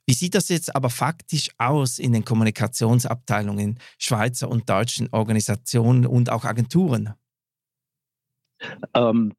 [0.06, 6.30] Wie sieht das jetzt aber faktisch aus in den Kommunikationsabteilungen Schweizer und deutschen Organisationen und
[6.30, 7.14] auch Agenturen?
[8.94, 9.34] Ähm,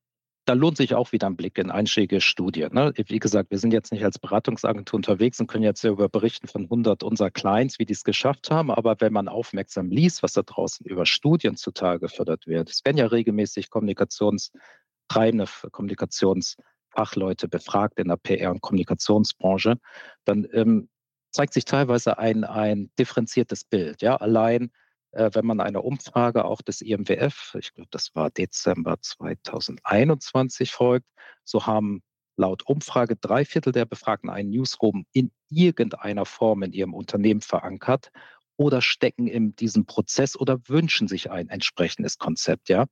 [0.53, 2.75] da lohnt sich auch wieder ein Blick in einschlägige Studien.
[2.75, 2.93] Ne?
[2.95, 6.65] Wie gesagt, wir sind jetzt nicht als Beratungsagentur unterwegs und können jetzt über berichten von
[6.65, 8.71] 100 unserer Clients, wie die es geschafft haben.
[8.71, 12.99] Aber wenn man aufmerksam liest, was da draußen über Studien zutage gefördert wird, es werden
[12.99, 19.79] ja regelmäßig Kommunikationstreibende, Kommunikationsfachleute befragt in der PR- und Kommunikationsbranche,
[20.27, 20.91] dann ähm,
[21.31, 24.03] zeigt sich teilweise ein, ein differenziertes Bild.
[24.03, 24.71] Ja, allein
[25.13, 31.07] wenn man eine Umfrage auch des IMWF, ich glaube, das war Dezember 2021 folgt,
[31.45, 32.03] so haben
[32.37, 38.11] laut Umfrage drei Viertel der Befragten einen Newsroom in irgendeiner Form in ihrem Unternehmen verankert
[38.57, 42.87] oder stecken in diesem Prozess oder wünschen sich ein entsprechendes Konzept, ja.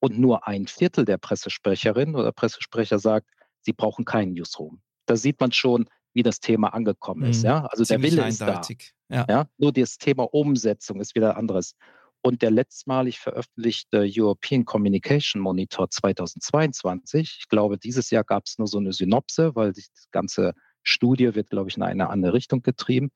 [0.00, 3.28] Und nur ein Viertel der Pressesprecherinnen oder Pressesprecher sagt,
[3.60, 4.80] sie brauchen keinen Newsroom.
[5.06, 7.40] Da sieht man schon, wie das Thema angekommen ist.
[7.42, 7.46] Mhm.
[7.46, 7.66] Ja?
[7.66, 8.60] Also Ziemlich der Wille ist da.
[9.08, 9.26] Ja.
[9.28, 9.46] ja.
[9.58, 11.76] Nur das Thema Umsetzung ist wieder anderes.
[12.22, 18.66] Und der letztmalig veröffentlichte European Communication Monitor 2022, ich glaube, dieses Jahr gab es nur
[18.66, 23.10] so eine Synopse, weil die ganze Studie wird, glaube ich, in eine andere Richtung getrieben.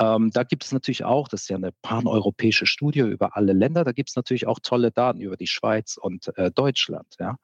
[0.00, 3.84] Ähm, da gibt es natürlich auch, das ist ja eine paneuropäische Studie über alle Länder,
[3.84, 7.14] da gibt es natürlich auch tolle Daten über die Schweiz und äh, Deutschland.
[7.18, 7.36] Ja.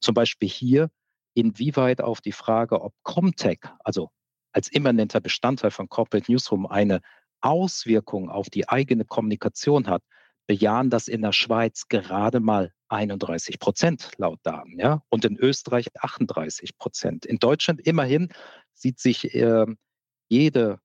[0.00, 0.90] Zum Beispiel hier,
[1.34, 4.10] inwieweit auf die Frage, ob Comtech, also
[4.58, 7.00] als immanenter Bestandteil von Corporate Newsroom eine
[7.40, 10.02] Auswirkung auf die eigene Kommunikation hat,
[10.48, 15.86] bejahen das in der Schweiz gerade mal 31 Prozent laut Daten, ja, und in Österreich
[15.96, 17.24] 38 Prozent.
[17.24, 18.32] In Deutschland immerhin
[18.74, 19.66] sieht sich äh,
[20.28, 20.80] jede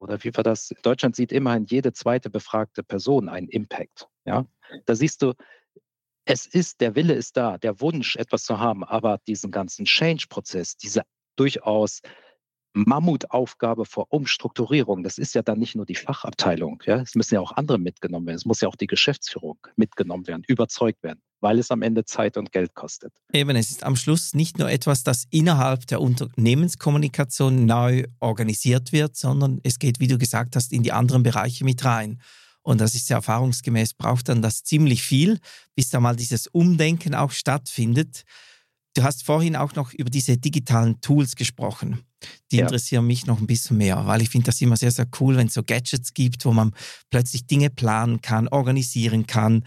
[0.00, 0.70] oder wie war das?
[0.70, 4.46] In Deutschland sieht immerhin jede zweite befragte Person einen Impact, ja.
[4.86, 5.34] Da siehst du,
[6.24, 10.78] es ist, der Wille ist da, der Wunsch, etwas zu haben, aber diesen ganzen Change-Prozess,
[10.78, 11.02] diese
[11.36, 12.00] durchaus
[12.74, 15.02] Mammutaufgabe vor Umstrukturierung.
[15.02, 16.82] Das ist ja dann nicht nur die Fachabteilung.
[16.86, 17.00] Ja?
[17.00, 18.36] Es müssen ja auch andere mitgenommen werden.
[18.36, 22.36] Es muss ja auch die Geschäftsführung mitgenommen werden, überzeugt werden, weil es am Ende Zeit
[22.36, 23.12] und Geld kostet.
[23.32, 29.16] Eben, es ist am Schluss nicht nur etwas, das innerhalb der Unternehmenskommunikation neu organisiert wird,
[29.16, 32.20] sondern es geht, wie du gesagt hast, in die anderen Bereiche mit rein.
[32.62, 35.38] Und das ist ja erfahrungsgemäß, braucht dann das ziemlich viel,
[35.74, 38.24] bis da mal dieses Umdenken auch stattfindet.
[38.98, 42.02] Du hast vorhin auch noch über diese digitalen Tools gesprochen.
[42.50, 42.64] Die ja.
[42.64, 45.46] interessieren mich noch ein bisschen mehr, weil ich finde das immer sehr, sehr cool, wenn
[45.46, 46.74] es so Gadgets gibt, wo man
[47.08, 49.62] plötzlich Dinge planen kann, organisieren kann.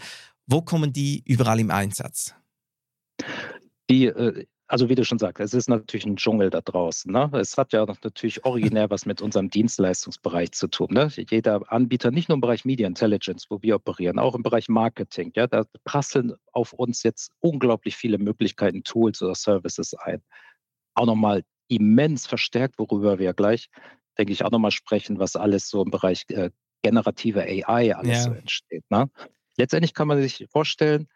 [0.46, 2.34] Wo kommen die überall im Einsatz?
[3.88, 7.12] Die, äh, also wie du schon sagst, es ist natürlich ein Dschungel da draußen.
[7.12, 7.30] Ne?
[7.34, 10.88] Es hat ja natürlich originär was mit unserem Dienstleistungsbereich zu tun.
[10.92, 11.10] Ne?
[11.28, 15.30] Jeder Anbieter, nicht nur im Bereich Media Intelligence, wo wir operieren, auch im Bereich Marketing,
[15.36, 20.22] ja, da prasseln auf uns jetzt unglaublich viele Möglichkeiten, Tools oder Services ein.
[20.94, 23.68] Auch nochmal immens verstärkt, worüber wir gleich,
[24.16, 26.48] denke ich, auch nochmal sprechen, was alles so im Bereich äh,
[26.80, 28.22] generative AI alles ja.
[28.22, 28.90] so entsteht.
[28.90, 29.10] Ne?
[29.58, 31.08] Letztendlich kann man sich vorstellen,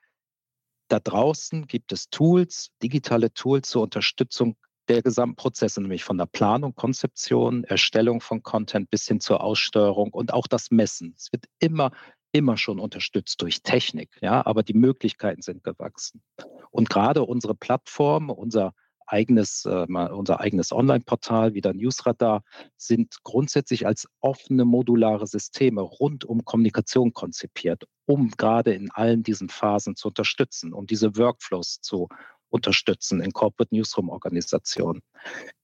[0.88, 4.56] da draußen gibt es Tools, digitale Tools zur Unterstützung
[4.88, 10.32] der Gesamtprozesse, nämlich von der Planung, Konzeption, Erstellung von Content bis hin zur Aussteuerung und
[10.32, 11.14] auch das Messen.
[11.16, 11.90] Es wird immer,
[12.32, 16.22] immer schon unterstützt durch Technik, ja, aber die Möglichkeiten sind gewachsen.
[16.70, 18.74] Und gerade unsere Plattform, unser
[19.06, 22.42] eigenes, äh, unser eigenes Online-Portal, wie der Newsradar,
[22.76, 29.48] sind grundsätzlich als offene modulare Systeme rund um Kommunikation konzipiert, um gerade in allen diesen
[29.48, 32.08] Phasen zu unterstützen, um diese Workflows zu
[32.48, 35.02] unterstützen in Corporate Newsroom Organisationen.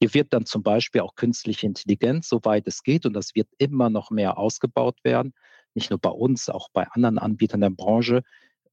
[0.01, 3.89] Hier wird dann zum Beispiel auch künstliche Intelligenz, soweit es geht, und das wird immer
[3.91, 5.33] noch mehr ausgebaut werden,
[5.75, 8.23] nicht nur bei uns, auch bei anderen Anbietern der Branche,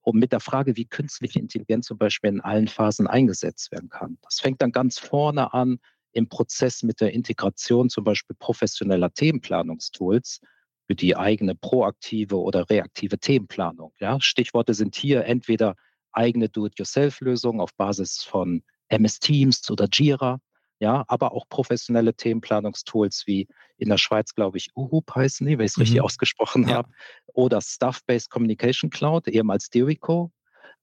[0.01, 4.17] um mit der Frage, wie künstliche Intelligenz zum Beispiel in allen Phasen eingesetzt werden kann.
[4.21, 5.79] Das fängt dann ganz vorne an
[6.11, 10.41] im Prozess mit der Integration zum Beispiel professioneller Themenplanungstools
[10.87, 13.93] für die eigene proaktive oder reaktive Themenplanung.
[13.99, 15.75] Ja, Stichworte sind hier entweder
[16.11, 20.39] eigene Do-it-yourself-Lösungen auf Basis von MS Teams oder Jira,
[20.79, 25.65] ja, aber auch professionelle Themenplanungstools wie in der Schweiz, glaube ich, Uhup heißen die, wenn
[25.65, 25.81] ich es mhm.
[25.81, 26.75] richtig ausgesprochen ja.
[26.75, 26.89] habe,
[27.33, 30.31] oder Stuff-Based Communication Cloud, ehemals Derico,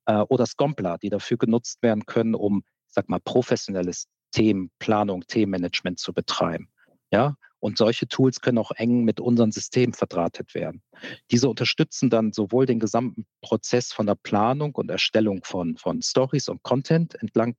[0.07, 5.99] äh, oder Scompla, die dafür genutzt werden können, um, ich sag mal, professionelles Themenplanung, Themenmanagement
[5.99, 6.69] zu betreiben.
[7.11, 10.83] Ja, und solche Tools können auch eng mit unserem System verdrahtet werden.
[11.31, 16.49] Diese unterstützen dann sowohl den gesamten Prozess von der Planung und Erstellung von, von Stories
[16.49, 17.57] und Content entlang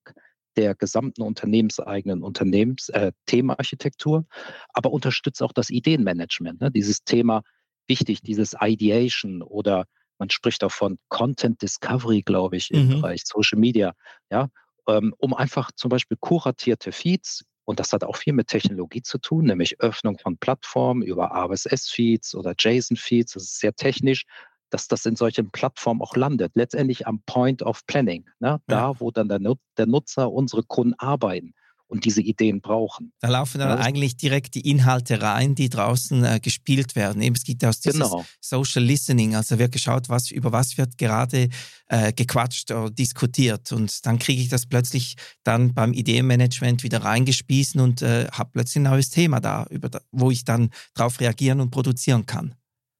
[0.57, 4.25] der gesamten unternehmenseigenen Unternehmens äh, Themenarchitektur,
[4.73, 6.59] aber unterstützt auch das Ideenmanagement.
[6.59, 6.71] Ne?
[6.71, 7.43] Dieses Thema
[7.87, 9.85] wichtig, dieses Ideation oder
[10.19, 13.01] man spricht auch von Content Discovery, glaube ich, im mhm.
[13.01, 13.93] Bereich Social Media,
[14.31, 14.49] ja,
[14.87, 19.17] ähm, um einfach zum Beispiel kuratierte Feeds und das hat auch viel mit Technologie zu
[19.17, 23.33] tun, nämlich Öffnung von Plattformen über RSS-Feeds oder JSON-Feeds.
[23.33, 24.23] Das ist sehr technisch,
[24.69, 26.51] dass das in solchen Plattformen auch landet.
[26.55, 28.59] Letztendlich am Point of Planning, ne?
[28.67, 28.99] da, ja.
[28.99, 29.39] wo dann der,
[29.77, 31.53] der Nutzer, unsere Kunden arbeiten
[31.87, 33.13] und diese Ideen brauchen.
[33.21, 33.77] Da laufen dann ja.
[33.77, 37.21] eigentlich direkt die Inhalte rein, die draußen äh, gespielt werden.
[37.21, 38.25] Eben, es gibt ja auch dieses genau.
[38.41, 41.49] Social Listening, also wird geschaut, was, über was wird gerade
[41.87, 47.79] äh, gequatscht oder diskutiert und dann kriege ich das plötzlich dann beim Ideenmanagement wieder reingespiesen
[47.79, 51.71] und äh, habe plötzlich ein neues Thema da, über, wo ich dann darauf reagieren und
[51.71, 52.55] produzieren kann.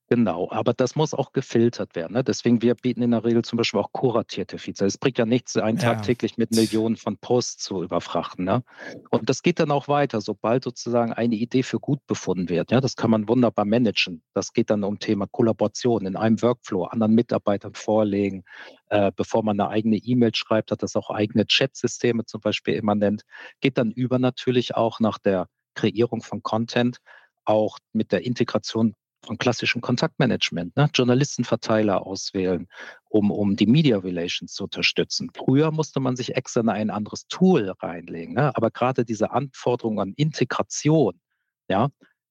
[0.10, 2.14] Genau, aber das muss auch gefiltert werden.
[2.14, 2.24] Ne?
[2.24, 4.80] Deswegen, wir bieten in der Regel zum Beispiel auch kuratierte Feeds.
[4.80, 5.96] Es bringt ja nichts, einen ja.
[5.96, 8.46] Tag täglich mit Millionen von Posts zu überfrachten.
[8.46, 8.64] Ne?
[9.10, 12.72] Und das geht dann auch weiter, sobald sozusagen eine Idee für gut befunden wird.
[12.72, 12.80] Ja?
[12.80, 14.24] Das kann man wunderbar managen.
[14.34, 18.46] Das geht dann um Thema Kollaboration in einem Workflow, anderen Mitarbeitern vorlegen.
[18.88, 23.24] Äh, bevor man eine eigene E-Mail schreibt, hat das auch eigene Chat-Systeme zum Beispiel immanent.
[23.60, 27.00] Geht dann über natürlich auch nach der Kreierung von Content
[27.44, 28.94] auch mit der Integration
[29.26, 30.90] von klassischem Kontaktmanagement, ne?
[30.94, 32.68] Journalistenverteiler auswählen,
[33.10, 35.30] um, um die Media Relations zu unterstützen.
[35.36, 38.56] Früher musste man sich extra in ein anderes Tool reinlegen, ne?
[38.56, 41.20] aber gerade diese Anforderungen an Integration,
[41.70, 41.90] ja,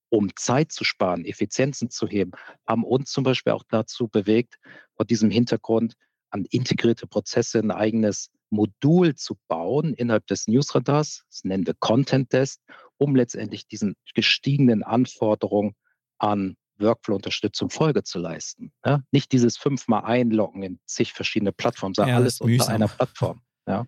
[0.08, 2.30] um Zeit zu sparen, Effizienzen zu heben,
[2.66, 4.58] haben uns zum Beispiel auch dazu bewegt,
[4.94, 5.94] vor diesem Hintergrund
[6.30, 12.32] an integrierte Prozesse ein eigenes Modul zu bauen innerhalb des Newsradars, das nennen wir Content
[12.32, 12.60] Desk,
[12.96, 15.74] um letztendlich diesen gestiegenen Anforderungen
[16.18, 18.72] an Workflow-Unterstützung Folge zu leisten.
[18.84, 19.02] Ja?
[19.10, 23.40] Nicht dieses fünfmal einloggen in zig verschiedene Plattformen, sondern ja, alles unter einer Plattform.
[23.66, 23.86] Ja?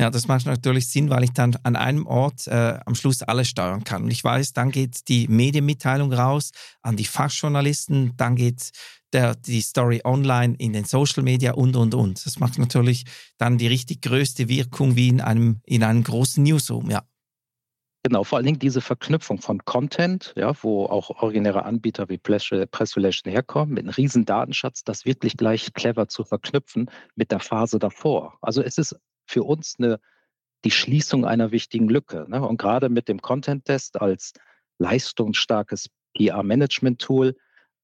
[0.00, 3.48] Ja, das macht natürlich Sinn, weil ich dann an einem Ort äh, am Schluss alles
[3.48, 4.02] steuern kann.
[4.02, 6.50] Und ich weiß, dann geht die Medienmitteilung raus
[6.82, 8.72] an die Fachjournalisten, dann geht
[9.12, 12.26] der, die Story online in den Social Media und, und, und.
[12.26, 13.04] Das macht natürlich
[13.38, 17.04] dann die richtig größte Wirkung wie in einem, in einem großen Newsroom, ja.
[18.06, 22.52] Genau, vor allen Dingen diese Verknüpfung von Content, ja, wo auch originäre Anbieter wie Press
[22.52, 27.78] Relation herkommen, mit einem riesen Datenschatz, das wirklich gleich clever zu verknüpfen mit der Phase
[27.78, 28.36] davor.
[28.42, 28.94] Also es ist
[29.26, 30.00] für uns eine,
[30.66, 32.26] die Schließung einer wichtigen Lücke.
[32.28, 32.46] Ne?
[32.46, 34.34] Und gerade mit dem Content-Test als
[34.78, 37.34] leistungsstarkes PR-Management-Tool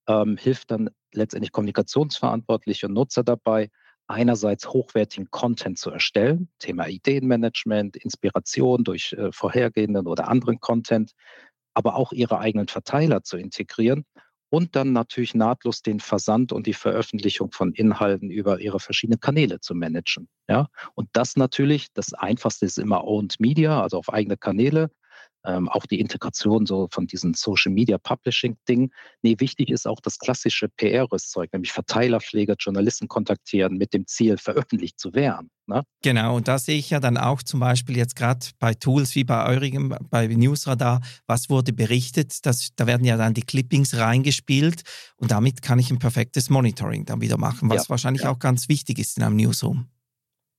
[0.06, 3.70] ähm, hilft dann letztendlich Kommunikationsverantwortliche und Nutzer dabei,
[4.10, 11.12] einerseits hochwertigen Content zu erstellen, Thema Ideenmanagement, Inspiration durch äh, vorhergehenden oder anderen Content,
[11.74, 14.04] aber auch ihre eigenen Verteiler zu integrieren
[14.50, 19.60] und dann natürlich nahtlos den Versand und die Veröffentlichung von Inhalten über ihre verschiedenen Kanäle
[19.60, 20.28] zu managen.
[20.48, 24.90] Ja, und das natürlich, das einfachste ist immer Owned Media, also auf eigene Kanäle,
[25.44, 28.90] ähm, auch die Integration so von diesen Social Media Publishing Dingen.
[29.22, 34.98] Nee, wichtig ist auch das klassische PR-Rüstzeug, nämlich Verteilerpfleger, Journalisten kontaktieren mit dem Ziel, veröffentlicht
[34.98, 35.50] zu werden.
[35.66, 35.82] Ne?
[36.02, 39.24] Genau, und da sehe ich ja dann auch zum Beispiel jetzt gerade bei Tools wie
[39.24, 44.82] bei eurem, bei Newsradar, was wurde berichtet, das, da werden ja dann die Clippings reingespielt
[45.16, 48.30] und damit kann ich ein perfektes Monitoring dann wieder machen, was ja, wahrscheinlich ja.
[48.30, 49.86] auch ganz wichtig ist in einem Newsroom.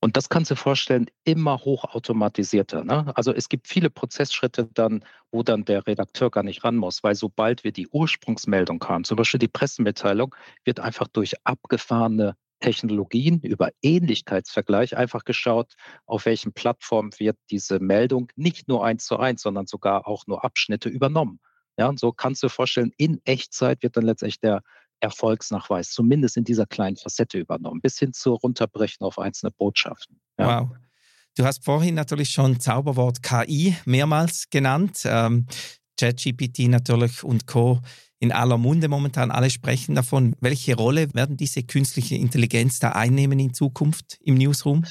[0.04, 2.84] Und das kannst du dir vorstellen, immer hochautomatisierter.
[2.84, 3.16] Ne?
[3.16, 7.14] Also es gibt viele Prozessschritte dann, wo dann der Redakteur gar nicht ran muss, weil
[7.14, 10.36] sobald wir die Ursprungsmeldung haben, zum Beispiel die Pressemitteilung,
[10.66, 15.74] wird einfach durch abgefahrene Technologien über Ähnlichkeitsvergleich einfach geschaut,
[16.08, 20.44] auf welchen Plattformen wird diese Meldung nicht nur eins zu eins, sondern sogar auch nur
[20.44, 21.40] Abschnitte übernommen.
[21.78, 24.62] Ja, und so kannst du dir vorstellen, in Echtzeit wird dann letztendlich der
[25.02, 30.20] Erfolgsnachweis, zumindest in dieser kleinen Facette übernommen, bis hin zu runterbrechen auf einzelne Botschaften.
[30.38, 30.62] Ja.
[30.62, 30.78] Wow.
[31.36, 35.02] Du hast vorhin natürlich schon Zauberwort KI mehrmals genannt.
[35.06, 35.48] Ähm,
[35.98, 37.80] ChatGPT natürlich und Co.
[38.20, 39.32] in aller Munde momentan.
[39.32, 40.36] Alle sprechen davon.
[40.42, 44.84] Welche Rolle werden diese künstliche Intelligenz da einnehmen in Zukunft im Newsroom?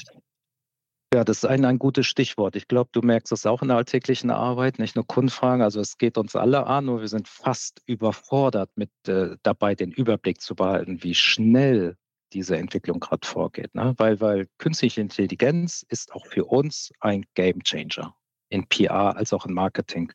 [1.13, 2.55] Ja, das ist ein, ein gutes Stichwort.
[2.55, 5.61] Ich glaube, du merkst es auch in der alltäglichen Arbeit, nicht nur Kundenfragen.
[5.61, 9.91] Also es geht uns alle an, nur wir sind fast überfordert mit äh, dabei, den
[9.91, 11.97] Überblick zu behalten, wie schnell
[12.31, 13.75] diese Entwicklung gerade vorgeht.
[13.75, 13.93] Ne?
[13.97, 18.15] Weil, weil künstliche Intelligenz ist auch für uns ein Game Changer
[18.47, 20.13] in PR als auch in Marketing.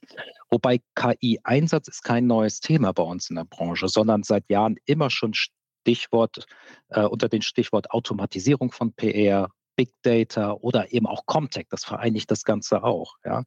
[0.51, 5.11] Wobei KI-Einsatz ist kein neues Thema bei uns in der Branche, sondern seit Jahren immer
[5.11, 6.47] schon Stichwort
[6.89, 12.31] äh, unter dem Stichwort Automatisierung von PR, Big Data oder eben auch Comtech, das vereinigt
[12.31, 13.17] das Ganze auch.
[13.25, 13.45] Ja.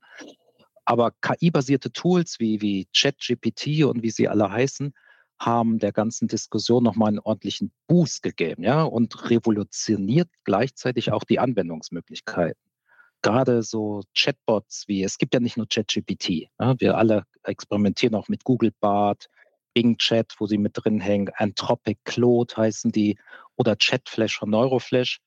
[0.86, 4.94] Aber KI-basierte Tools wie, wie ChatGPT und wie sie alle heißen,
[5.40, 11.40] haben der ganzen Diskussion nochmal einen ordentlichen Boost gegeben, ja, und revolutioniert gleichzeitig auch die
[11.40, 12.62] Anwendungsmöglichkeiten.
[13.22, 18.28] Gerade so Chatbots wie, es gibt ja nicht nur ChatGPT, ja, wir alle experimentieren auch
[18.28, 19.28] mit Google Bart,
[19.74, 23.18] Bing Chat, wo sie mit drin hängen, Anthropic Claude heißen die,
[23.56, 25.20] oder Chatflash von Neuroflash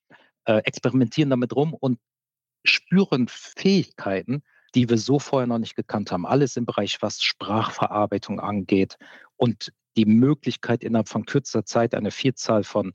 [0.45, 1.99] äh, experimentieren damit rum und
[2.65, 4.43] spüren Fähigkeiten,
[4.75, 6.27] die wir so vorher noch nicht gekannt haben.
[6.27, 8.97] Alles im Bereich, was Sprachverarbeitung angeht
[9.37, 12.95] und die Möglichkeit, innerhalb von kürzer Zeit eine Vielzahl von,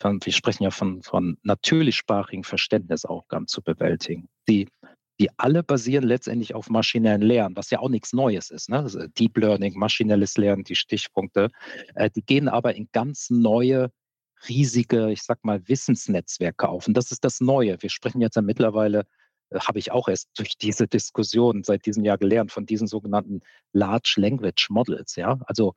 [0.00, 4.68] von wir sprechen ja von, von natürlichsprachigen Verständnisaufgaben zu bewältigen, die,
[5.18, 8.68] die alle basieren letztendlich auf maschinellen Lernen, was ja auch nichts Neues ist.
[8.68, 8.80] Ne?
[8.80, 11.50] Also Deep Learning, maschinelles Lernen, die Stichpunkte,
[11.94, 13.90] äh, die gehen aber in ganz neue
[14.48, 16.86] riesige, ich sag mal, Wissensnetzwerke auf.
[16.86, 17.80] Und das ist das Neue.
[17.80, 19.06] Wir sprechen jetzt ja mittlerweile,
[19.50, 23.40] äh, habe ich auch erst durch diese Diskussion seit diesem Jahr gelernt, von diesen sogenannten
[23.72, 25.16] Large Language Models.
[25.16, 25.74] Ja, also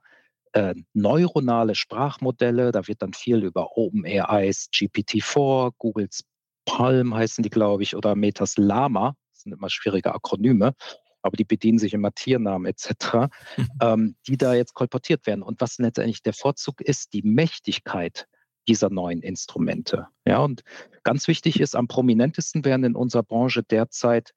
[0.53, 2.71] äh, neuronale Sprachmodelle.
[2.71, 6.23] Da wird dann viel über OpenAIs GPT-4, Googles
[6.65, 9.15] Palm heißen die, glaube ich, oder Metas Lama.
[9.33, 10.75] Das sind immer schwierige Akronyme
[11.21, 13.29] aber die bedienen sich immer Tiernamen etc.,
[13.81, 15.43] ähm, die da jetzt kolportiert werden.
[15.43, 18.27] Und was letztendlich der Vorzug ist, die Mächtigkeit
[18.67, 20.07] dieser neuen Instrumente.
[20.25, 20.63] Ja, und
[21.03, 24.33] ganz wichtig ist, am prominentesten werden in unserer Branche derzeit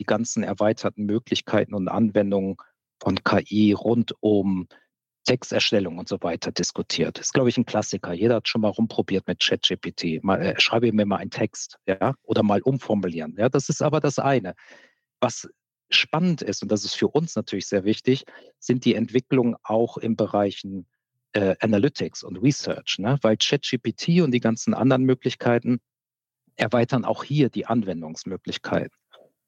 [0.00, 2.56] die ganzen erweiterten Möglichkeiten und Anwendungen
[3.00, 4.68] von KI rund um
[5.24, 7.18] Texterstellung und so weiter diskutiert.
[7.18, 8.12] Das ist, glaube ich, ein Klassiker.
[8.12, 10.22] Jeder hat schon mal rumprobiert mit ChatGPT.
[10.22, 13.34] Mal, äh, schreibe mir mal einen Text, ja, oder mal umformulieren.
[13.36, 14.54] Ja, das ist aber das eine.
[15.20, 15.48] Was
[15.90, 18.24] spannend ist, und das ist für uns natürlich sehr wichtig,
[18.58, 20.86] sind die Entwicklungen auch im Bereichen
[21.36, 23.18] äh, Analytics und Research, ne?
[23.20, 25.80] weil ChatGPT und die ganzen anderen Möglichkeiten
[26.56, 28.96] erweitern auch hier die Anwendungsmöglichkeiten.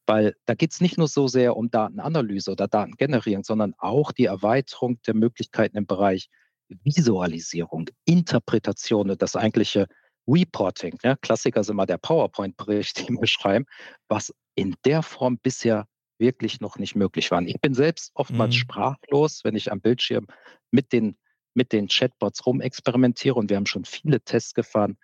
[0.07, 4.27] Weil da geht es nicht nur so sehr um Datenanalyse oder Datengenerierung, sondern auch die
[4.27, 6.29] Erweiterung der Möglichkeiten im Bereich
[6.69, 9.87] Visualisierung, Interpretation und das eigentliche
[10.27, 10.99] Reporting.
[11.03, 11.17] Ja?
[11.17, 13.65] Klassiker sind immer der PowerPoint-Bericht, den wir schreiben,
[14.09, 15.87] was in der Form bisher
[16.19, 17.41] wirklich noch nicht möglich war.
[17.43, 18.59] Ich bin selbst oftmals mhm.
[18.59, 20.27] sprachlos, wenn ich am Bildschirm
[20.71, 21.17] mit den
[21.59, 24.97] mit den Chatbots rumexperimentiere und wir haben schon viele Tests gefahren,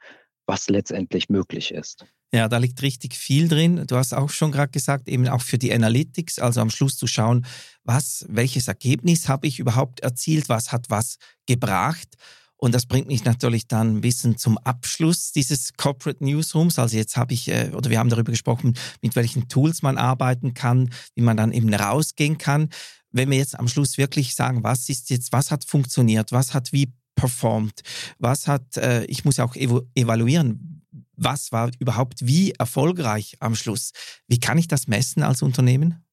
[0.47, 2.07] was letztendlich möglich ist.
[2.33, 3.85] Ja, da liegt richtig viel drin.
[3.87, 7.07] Du hast auch schon gerade gesagt, eben auch für die Analytics, also am Schluss zu
[7.07, 7.47] schauen,
[7.85, 12.09] was, welches Ergebnis habe ich überhaupt erzielt, was hat was gebracht.
[12.57, 16.79] Und das bringt mich natürlich dann ein bisschen zum Abschluss dieses Corporate Newsrooms.
[16.79, 20.55] Also jetzt habe ich, äh, oder wir haben darüber gesprochen, mit welchen Tools man arbeiten
[20.55, 22.71] kann, wie man dann eben rausgehen kann
[23.15, 26.73] wenn wir jetzt am Schluss wirklich sagen, was ist jetzt, was hat funktioniert, was hat
[26.73, 27.83] wie performt,
[28.19, 30.83] was hat, äh, ich muss ja auch ev evaluieren,
[31.17, 33.93] was war überhaupt wie erfolgreich am Schluss.
[34.27, 36.05] Wie kann ich das messen als Unternehmen?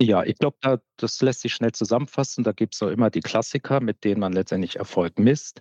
[0.00, 2.42] Ja, ich glaube, da, das lässt sich schnell zusammenfassen.
[2.42, 5.60] Da gibt es auch immer die Klassiker, mit denen man letztendlich Erfolg misst.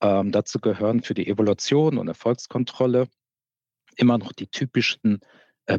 [0.00, 3.08] Ähm, dazu gehören für die Evaluation und Erfolgskontrolle
[3.96, 5.20] immer noch die typischen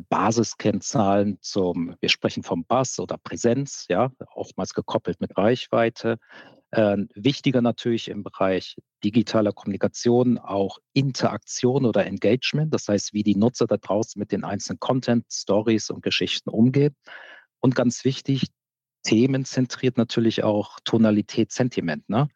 [0.09, 6.17] Basiskennzahlen zum, wir sprechen vom Bass oder Präsenz, ja, oftmals gekoppelt mit Reichweite.
[6.71, 13.35] Äh, wichtiger natürlich im Bereich digitaler Kommunikation auch Interaktion oder Engagement, das heißt, wie die
[13.35, 16.95] Nutzer da draußen mit den einzelnen Content, Stories und Geschichten umgehen.
[17.59, 18.49] Und ganz wichtig,
[19.03, 22.07] themenzentriert natürlich auch Tonalität, Sentiment.
[22.09, 22.29] Ne?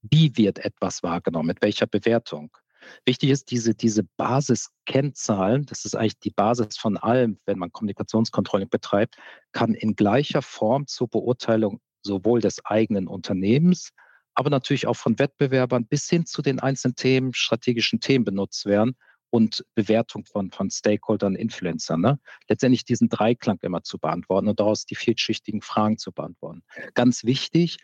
[0.00, 1.48] Wie wird etwas wahrgenommen?
[1.48, 2.56] Mit welcher Bewertung?
[3.04, 8.68] Wichtig ist, diese, diese Basiskennzahlen, das ist eigentlich die Basis von allem, wenn man Kommunikationskontrolling
[8.68, 9.16] betreibt,
[9.52, 13.90] kann in gleicher Form zur Beurteilung sowohl des eigenen Unternehmens,
[14.34, 18.96] aber natürlich auch von Wettbewerbern bis hin zu den einzelnen Themen, strategischen Themen benutzt werden
[19.30, 22.00] und Bewertung von, von Stakeholdern, Influencern.
[22.00, 22.20] Ne?
[22.48, 26.62] Letztendlich diesen Dreiklang immer zu beantworten und daraus die vielschichtigen Fragen zu beantworten.
[26.94, 27.78] Ganz wichtig,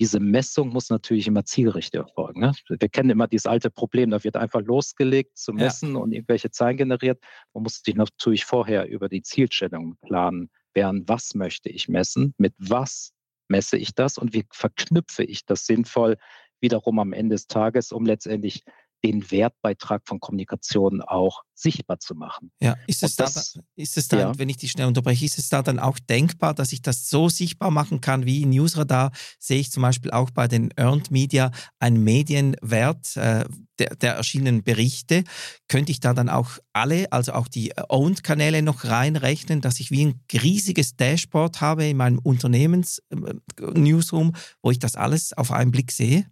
[0.00, 2.40] diese Messung muss natürlich immer zielgerichtet erfolgen.
[2.40, 2.52] Ne?
[2.68, 6.00] Wir kennen immer dieses alte Problem, da wird einfach losgelegt zu messen ja.
[6.00, 7.22] und irgendwelche Zahlen generiert.
[7.52, 12.54] Man muss sich natürlich vorher über die Zielstellung planen werden, was möchte ich messen, mit
[12.58, 13.12] was
[13.48, 16.16] messe ich das und wie verknüpfe ich das sinnvoll
[16.60, 18.62] wiederum am Ende des Tages, um letztendlich
[19.04, 22.50] den Wertbeitrag von Kommunikation auch sichtbar zu machen.
[22.60, 24.38] Ja, ist es, das, dann, ist es dann, ja.
[24.38, 27.28] wenn ich die schnell unterbreche, ist es da dann auch denkbar, dass ich das so
[27.28, 29.12] sichtbar machen kann wie in Newsradar?
[29.38, 33.44] Sehe ich zum Beispiel auch bei den Earned Media einen Medienwert äh,
[33.78, 35.24] der, der erschienenen Berichte.
[35.68, 40.06] Könnte ich da dann auch alle, also auch die Owned-Kanäle noch reinrechnen, dass ich wie
[40.06, 45.92] ein riesiges Dashboard habe in meinem Unternehmens-Newsroom, äh, wo ich das alles auf einen Blick
[45.92, 46.26] sehe?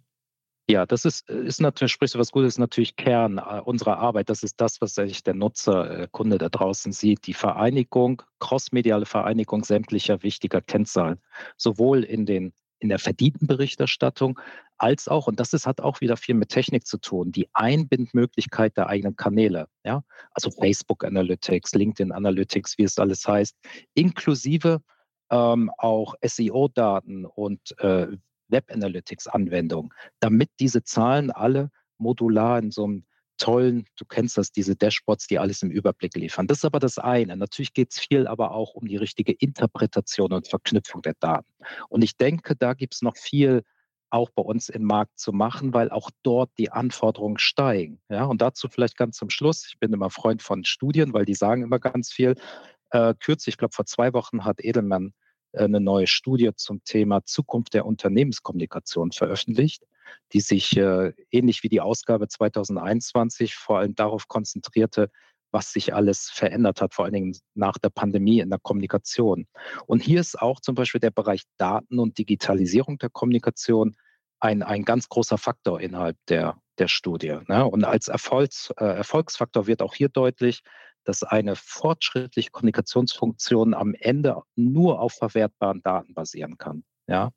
[0.69, 4.29] Ja, das ist, ist natürlich, sprichst du was Gutes, ist natürlich Kern äh, unserer Arbeit.
[4.29, 7.25] Das ist das, was sich der Nutzer, äh, Kunde da draußen sieht.
[7.25, 11.21] Die Vereinigung, crossmediale Vereinigung sämtlicher wichtiger Kennzahlen.
[11.55, 14.39] Sowohl in den in der verdienten Berichterstattung
[14.77, 18.77] als auch, und das ist, hat auch wieder viel mit Technik zu tun, die Einbindmöglichkeit
[18.77, 23.57] der eigenen Kanäle, ja, also Facebook Analytics, LinkedIn Analytics, wie es alles heißt,
[23.95, 24.81] inklusive
[25.31, 28.07] ähm, auch SEO-Daten und äh,
[28.49, 33.05] Web Analytics-Anwendung, damit diese Zahlen alle modular in so einem
[33.37, 36.47] tollen, du kennst das, diese Dashboards, die alles im Überblick liefern.
[36.47, 37.37] Das ist aber das eine.
[37.37, 41.51] Natürlich geht es viel aber auch um die richtige Interpretation und Verknüpfung der Daten.
[41.89, 43.63] Und ich denke, da gibt es noch viel
[44.09, 47.99] auch bei uns im Markt zu machen, weil auch dort die Anforderungen steigen.
[48.09, 49.67] Ja, und dazu vielleicht ganz zum Schluss.
[49.67, 52.35] Ich bin immer Freund von Studien, weil die sagen immer ganz viel.
[52.91, 55.13] Äh, kürzlich, ich glaube, vor zwei Wochen hat Edelmann
[55.65, 59.83] eine neue Studie zum Thema Zukunft der Unternehmenskommunikation veröffentlicht,
[60.33, 65.09] die sich äh, ähnlich wie die Ausgabe 2021 vor allem darauf konzentrierte,
[65.51, 69.47] was sich alles verändert hat, vor allen Dingen nach der Pandemie in der Kommunikation.
[69.85, 73.95] Und hier ist auch zum Beispiel der Bereich Daten und Digitalisierung der Kommunikation
[74.39, 77.37] ein, ein ganz großer Faktor innerhalb der, der Studie.
[77.47, 77.65] Ne?
[77.65, 80.61] Und als Erfolgs, äh, Erfolgsfaktor wird auch hier deutlich,
[81.07, 86.83] dass eine fortschrittliche Kommunikationsfunktion am Ende nur auf verwertbaren Daten basieren kann.
[87.09, 87.31] Ja,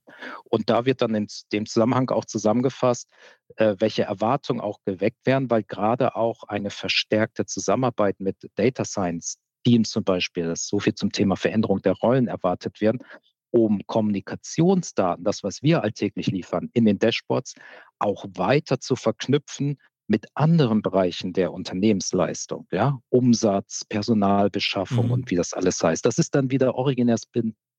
[0.45, 3.09] und da wird dann in dem Zusammenhang auch zusammengefasst,
[3.55, 9.39] äh, welche Erwartungen auch geweckt werden, weil gerade auch eine verstärkte Zusammenarbeit mit Data Science
[9.65, 13.05] Teams zum Beispiel, das so viel zum Thema Veränderung der Rollen erwartet werden,
[13.51, 17.55] um Kommunikationsdaten, das, was wir alltäglich liefern, in den Dashboards
[18.01, 19.79] auch weiter zu verknüpfen
[20.11, 25.13] mit anderen Bereichen der Unternehmensleistung, ja, Umsatz, Personalbeschaffung mhm.
[25.13, 26.05] und wie das alles heißt.
[26.05, 27.31] Das ist dann wieder originärs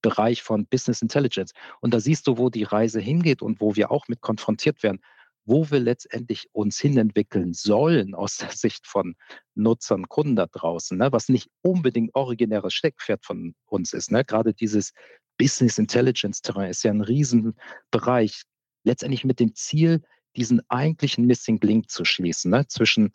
[0.02, 1.52] Bereich von Business Intelligence.
[1.82, 5.02] Und da siehst du, wo die Reise hingeht und wo wir auch mit konfrontiert werden,
[5.44, 9.16] wo wir letztendlich uns hinentwickeln sollen aus der Sicht von
[9.54, 11.12] Nutzern, Kunden da draußen, ne?
[11.12, 14.10] was nicht unbedingt originäres Steckpferd von uns ist.
[14.10, 14.24] Ne?
[14.24, 14.94] Gerade dieses
[15.38, 18.44] Business Intelligence Terrain ist ja ein Riesenbereich,
[18.86, 20.02] letztendlich mit dem Ziel,
[20.36, 22.68] diesen eigentlichen Missing Link zu schließen, ne?
[22.68, 23.12] zwischen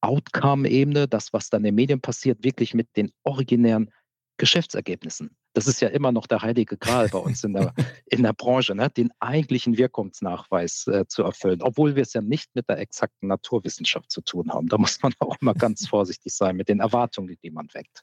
[0.00, 3.90] Outcome-Ebene, das, was dann in den Medien passiert, wirklich mit den originären
[4.36, 5.36] Geschäftsergebnissen.
[5.54, 7.72] Das ist ja immer noch der heilige Gral bei uns in der,
[8.06, 8.90] in der Branche, ne?
[8.90, 14.10] den eigentlichen Wirkungsnachweis äh, zu erfüllen, obwohl wir es ja nicht mit der exakten Naturwissenschaft
[14.10, 14.68] zu tun haben.
[14.68, 18.02] Da muss man auch immer ganz vorsichtig sein mit den Erwartungen, die man weckt.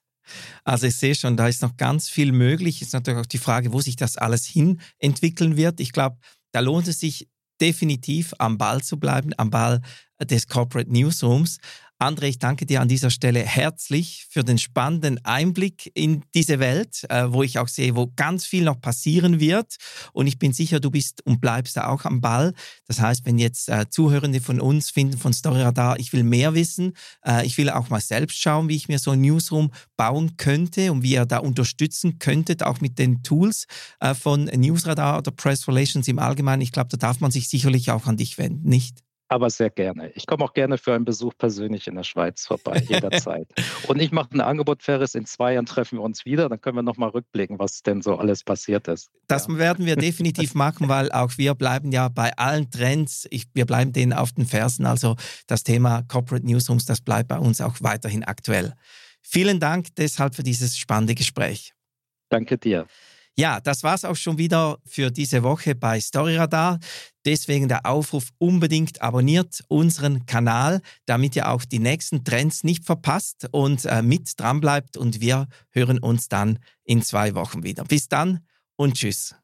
[0.64, 2.82] Also ich sehe schon, da ist noch ganz viel möglich.
[2.82, 5.80] Ist natürlich auch die Frage, wo sich das alles hin entwickeln wird.
[5.80, 6.18] Ich glaube,
[6.52, 7.28] da lohnt es sich
[7.62, 9.82] definitiv am Ball zu bleiben, am Ball
[10.20, 11.60] des Corporate Newsrooms.
[12.02, 17.06] André, ich danke dir an dieser Stelle herzlich für den spannenden Einblick in diese Welt,
[17.10, 19.76] äh, wo ich auch sehe, wo ganz viel noch passieren wird.
[20.12, 22.56] Und ich bin sicher, du bist und bleibst da auch am Ball.
[22.88, 26.94] Das heißt, wenn jetzt äh, Zuhörende von uns finden, von Storyradar, ich will mehr wissen,
[27.24, 30.92] äh, ich will auch mal selbst schauen, wie ich mir so ein Newsroom bauen könnte
[30.92, 33.68] und wie ihr da unterstützen könntet, auch mit den Tools
[34.20, 36.64] von Newsradar oder Press Relations im Allgemeinen.
[36.64, 39.04] Ich glaube, da darf man sich sicherlich auch an dich wenden, nicht?
[39.32, 40.12] Aber sehr gerne.
[40.14, 43.48] Ich komme auch gerne für einen Besuch persönlich in der Schweiz vorbei, jederzeit.
[43.88, 46.76] und ich mache ein Angebot, Ferris, in zwei Jahren treffen wir uns wieder, dann können
[46.76, 49.10] wir nochmal rückblicken, was denn so alles passiert ist.
[49.28, 49.58] Das ja.
[49.58, 53.94] werden wir definitiv machen, weil auch wir bleiben ja bei allen Trends, ich, wir bleiben
[53.94, 54.86] denen auf den Fersen.
[54.86, 55.16] Also
[55.48, 58.74] das Thema Corporate Newsrooms, das bleibt bei uns auch weiterhin aktuell.
[59.22, 61.74] Vielen Dank deshalb für dieses spannende Gespräch.
[62.30, 62.86] Danke dir.
[63.38, 66.80] Ja, das war's auch schon wieder für diese Woche bei Storyradar.
[67.26, 73.48] Deswegen der Aufruf unbedingt abonniert unseren Kanal, damit ihr auch die nächsten Trends nicht verpasst
[73.52, 77.84] und äh, mit dran bleibt und wir hören uns dann in zwei Wochen wieder.
[77.86, 79.36] Bis dann und tschüss.